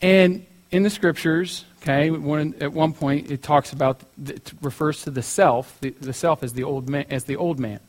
And 0.00 0.46
in 0.70 0.84
the 0.84 0.90
scriptures, 0.90 1.64
okay, 1.82 2.10
one, 2.10 2.54
at 2.60 2.72
one 2.72 2.92
point 2.92 3.30
it 3.30 3.42
talks 3.42 3.72
about, 3.72 4.00
it 4.26 4.52
refers 4.62 5.02
to 5.02 5.10
the 5.10 5.22
self, 5.22 5.78
the, 5.80 5.90
the 5.90 6.12
self 6.12 6.42
as 6.42 6.52
the 6.52 6.64
old 6.64 6.88
man, 6.88 7.06
as 7.10 7.24
the 7.24 7.36
old 7.36 7.58
man, 7.58 7.80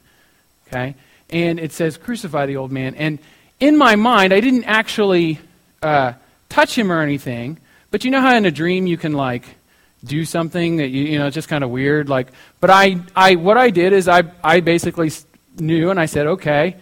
okay, 0.68 0.96
and 1.30 1.60
it 1.60 1.72
says 1.72 1.98
crucify 1.98 2.46
the 2.46 2.58
old 2.58 2.72
man. 2.72 2.96
And 2.96 3.20
in 3.60 3.78
my 3.78 3.96
mind, 3.96 4.34
I 4.34 4.40
didn't 4.40 4.66
actually 4.66 5.40
uh, 5.82 6.14
touch 6.50 6.78
him 6.78 6.92
or 6.92 7.02
anything, 7.02 7.58
but 7.92 8.04
you 8.04 8.12
know 8.12 8.22
how 8.22 8.36
in 8.36 8.46
a 8.46 8.52
dream 8.52 8.88
you 8.88 8.98
can 8.98 9.14
like 9.14 9.46
do 10.04 10.24
something 10.24 10.78
that 10.78 10.90
you, 10.90 11.04
you 11.04 11.20
know 11.20 11.28
it's 11.28 11.36
just 11.36 11.50
kind 11.50 11.64
of 11.64 11.70
weird? 11.70 12.10
Like 12.10 12.28
but 12.60 12.70
I, 12.70 13.02
I 13.16 13.36
what 13.36 13.58
i 13.58 13.70
did 13.70 13.92
is 13.92 14.08
i, 14.08 14.24
I 14.44 14.62
basically 14.62 15.12
knew 15.58 15.90
and 15.90 16.00
i 16.00 16.06
said 16.06 16.28
okay. 16.28 16.76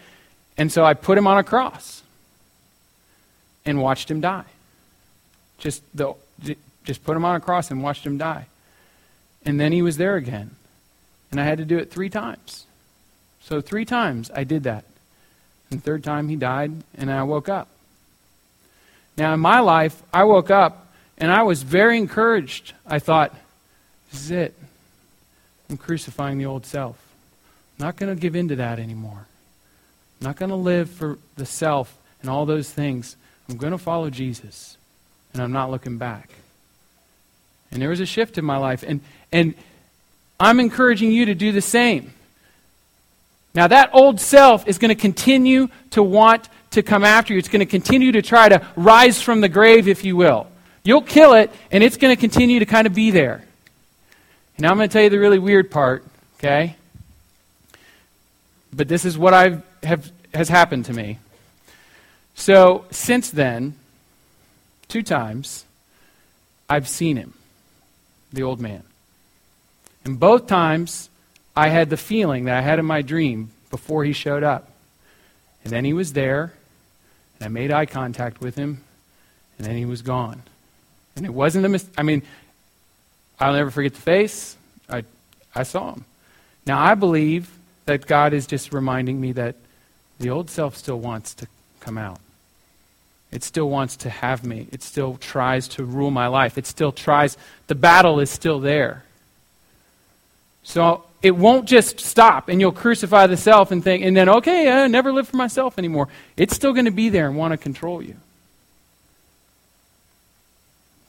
And 0.58 0.72
so 0.72 0.84
i 0.84 0.94
put 0.94 1.18
him 1.18 1.28
on 1.28 1.38
a 1.38 1.44
cross 1.44 2.04
and 3.66 3.82
watched 3.82 4.10
him 4.10 4.22
die. 4.22 4.46
Just 5.58 5.82
the 5.96 6.14
just 6.88 7.04
put 7.04 7.16
him 7.16 7.26
on 7.26 7.36
a 7.36 7.40
cross 7.40 7.70
and 7.70 7.84
watched 7.84 8.06
him 8.06 8.18
die 8.18 8.48
and 9.46 9.60
then 9.60 9.72
he 9.72 9.82
was 9.82 9.98
there 9.98 10.16
again 10.16 10.52
and 11.32 11.40
i 11.40 11.44
had 11.44 11.58
to 11.58 11.66
do 11.66 11.78
it 11.78 11.92
three 11.92 12.10
times 12.10 12.66
so 13.42 13.62
three 13.62 13.86
times 13.86 14.32
i 14.34 14.44
did 14.44 14.64
that 14.64 14.84
and 15.70 15.80
the 15.80 15.84
third 15.84 16.04
time 16.04 16.30
he 16.30 16.36
died 16.36 16.72
and 16.96 17.12
i 17.12 17.22
woke 17.22 17.50
up 17.50 17.68
now 19.18 19.34
in 19.34 19.40
my 19.40 19.60
life 19.60 20.02
i 20.14 20.24
woke 20.24 20.50
up 20.50 20.88
and 21.18 21.32
I 21.32 21.44
was 21.44 21.64
very 21.64 21.98
encouraged. 21.98 22.74
I 22.86 23.00
thought, 23.00 23.34
this 24.12 24.22
is 24.22 24.32
it. 24.32 24.54
I'm 25.70 25.78
crucifying 25.78 26.38
the 26.38 26.46
old 26.46 26.66
self. 26.66 26.98
I'm 27.80 27.88
not 27.88 27.96
going 27.98 28.16
to 28.16 28.20
give 28.20 28.36
in 28.36 28.48
to 28.50 28.56
that 28.58 28.80
anymore. 28.80 29.26
I'm 30.22 30.28
not 30.28 30.36
going 30.36 30.50
to 30.50 30.56
live 30.56 30.90
for 30.90 31.18
the 31.36 31.46
self 31.46 31.98
and 32.22 32.30
all 32.30 32.46
those 32.46 32.70
things. 32.70 33.18
I'm 33.50 33.58
going 33.58 33.72
to 33.72 33.78
follow 33.78 34.10
Jesus. 34.10 34.78
And 35.34 35.42
I'm 35.42 35.52
not 35.52 35.72
looking 35.72 35.98
back. 35.98 36.32
And 37.72 37.82
there 37.82 37.90
was 37.90 38.00
a 38.00 38.06
shift 38.06 38.38
in 38.38 38.46
my 38.46 38.58
life. 38.58 38.84
And, 38.88 39.02
and 39.32 39.54
I'm 40.40 40.60
encouraging 40.60 41.12
you 41.12 41.26
to 41.26 41.36
do 41.36 41.52
the 41.52 41.62
same. 41.62 42.14
Now, 43.54 43.68
that 43.68 43.90
old 43.94 44.20
self 44.20 44.68
is 44.68 44.78
going 44.78 44.90
to 44.90 44.96
continue 44.96 45.68
to 45.92 46.04
want 46.04 46.48
to 46.72 46.84
come 46.84 47.04
after 47.04 47.34
you. 47.34 47.40
It's 47.40 47.50
going 47.50 47.60
to 47.60 47.66
continue 47.66 48.12
to 48.12 48.22
try 48.22 48.50
to 48.50 48.66
rise 48.76 49.22
from 49.22 49.42
the 49.42 49.50
grave, 49.50 49.88
if 49.88 50.04
you 50.04 50.16
will. 50.16 50.48
You'll 50.84 51.02
kill 51.02 51.34
it, 51.34 51.52
and 51.72 51.84
it's 51.84 51.98
going 51.98 52.16
to 52.16 52.20
continue 52.20 52.60
to 52.60 52.66
kind 52.66 52.88
of 52.88 52.94
be 52.94 53.12
there. 53.12 53.44
And 54.56 54.64
now 54.64 54.72
I'm 54.72 54.78
going 54.78 54.88
to 54.88 54.94
tell 54.94 55.02
you 55.02 55.10
the 55.10 55.20
really 55.20 55.40
weird 55.40 55.72
part, 55.72 56.06
okay? 56.38 56.76
But 58.72 58.88
this 58.88 59.06
is 59.06 59.18
what 59.18 59.34
I 59.34 59.62
have 59.84 60.12
has 60.34 60.50
happened 60.50 60.86
to 60.86 60.94
me. 60.94 61.20
So 62.36 62.86
since 62.92 63.32
then, 63.32 63.76
two 64.88 65.02
times, 65.02 65.66
I've 66.70 66.88
seen 66.88 67.18
him, 67.18 67.34
the 68.32 68.44
old 68.44 68.60
man. 68.60 68.84
And 70.04 70.20
both 70.20 70.48
times, 70.48 71.10
I 71.56 71.70
had 71.70 71.90
the 71.90 71.98
feeling 71.98 72.46
that 72.46 72.56
I 72.56 72.62
had 72.62 72.80
in 72.80 72.86
my 72.86 73.02
dream 73.02 73.52
before 73.70 74.04
he 74.04 74.14
showed 74.14 74.44
up. 74.44 74.72
And 75.64 75.74
then 75.74 75.86
he 75.86 75.94
was 75.94 76.14
there, 76.14 76.54
and 77.36 77.46
I 77.46 77.50
made 77.50 77.72
eye 77.72 77.86
contact 77.86 78.40
with 78.40 78.56
him, 78.56 78.84
and 79.58 79.68
then 79.68 79.76
he 79.76 79.86
was 79.86 80.02
gone. 80.02 80.44
And 81.16 81.26
it 81.26 81.34
wasn't 81.34 81.66
a 81.66 81.70
mis- 81.70 81.90
I 81.98 82.04
mean, 82.04 82.22
I'll 83.40 83.54
never 83.54 83.72
forget 83.72 83.94
the 83.94 84.02
face. 84.02 84.56
I, 84.90 85.04
I 85.54 85.64
saw 85.64 85.94
him. 85.94 86.06
Now, 86.66 86.80
I 86.80 86.96
believe 86.96 87.50
that 87.86 88.06
God 88.06 88.34
is 88.34 88.48
just 88.48 88.74
reminding 88.74 89.20
me 89.20 89.32
that 89.34 89.56
the 90.20 90.30
old 90.30 90.50
self 90.50 90.76
still 90.76 91.00
wants 91.00 91.34
to 91.36 91.48
come 91.80 91.98
out. 91.98 92.20
It 93.32 93.44
still 93.44 93.70
wants 93.70 93.98
to 93.98 94.10
have 94.10 94.46
me. 94.46 94.68
It 94.72 94.82
still 94.82 95.18
tries 95.18 95.68
to 95.70 95.84
rule 95.84 96.12
my 96.12 96.28
life. 96.28 96.58
It 96.58 96.66
still 96.66 96.92
tries, 96.92 97.38
the 97.68 97.76
battle 97.76 98.20
is 98.20 98.30
still 98.30 98.60
there. 98.60 99.04
So 100.64 101.04
it 101.22 101.32
won't 101.32 101.68
just 101.68 102.00
stop 102.00 102.48
and 102.48 102.62
you'll 102.62 102.72
crucify 102.72 103.28
the 103.28 103.38
self 103.38 103.72
and 103.72 103.84
think, 103.84 104.04
and 104.04 104.16
then, 104.16 104.30
okay, 104.30 104.72
I 104.72 104.88
never 104.88 105.12
live 105.12 105.28
for 105.28 105.38
myself 105.38 105.78
anymore. 105.78 106.08
It's 106.38 106.56
still 106.56 106.74
going 106.74 106.86
to 106.86 106.92
be 106.92 107.10
there 107.10 107.28
and 107.28 107.36
want 107.36 107.52
to 107.52 107.58
control 107.58 108.02
you. 108.02 108.16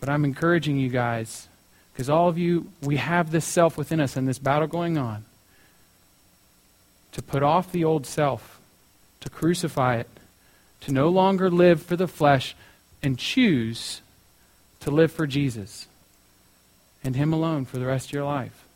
But 0.01 0.09
I'm 0.09 0.25
encouraging 0.25 0.79
you 0.79 0.89
guys, 0.89 1.49
because 1.93 2.09
all 2.09 2.29
of 2.29 2.39
you, 2.39 2.69
we 2.83 2.97
have 2.97 3.31
this 3.31 3.45
self 3.45 3.77
within 3.77 4.01
us 4.01 4.17
and 4.17 4.27
this 4.27 4.39
battle 4.39 4.69
going 4.69 4.97
on, 4.97 5.25
to 7.13 7.23
put 7.23 7.43
off 7.43 7.73
the 7.73 7.85
old 7.85 8.07
self, 8.07 8.61
to 9.21 9.29
crucify 9.29 9.97
it, 9.97 10.09
to 10.83 10.93
no 10.93 11.09
longer 11.09 11.51
live 11.51 11.83
for 11.83 11.97
the 11.97 12.09
flesh, 12.09 12.55
and 13.03 13.19
choose 13.19 14.01
to 14.81 14.91
live 14.91 15.13
for 15.13 15.27
Jesus 15.27 15.87
and 17.05 17.17
Him 17.17 17.33
alone 17.33 17.65
for 17.65 17.79
the 17.79 17.87
rest 17.87 18.09
of 18.09 18.13
your 18.13 18.25
life. 18.25 18.68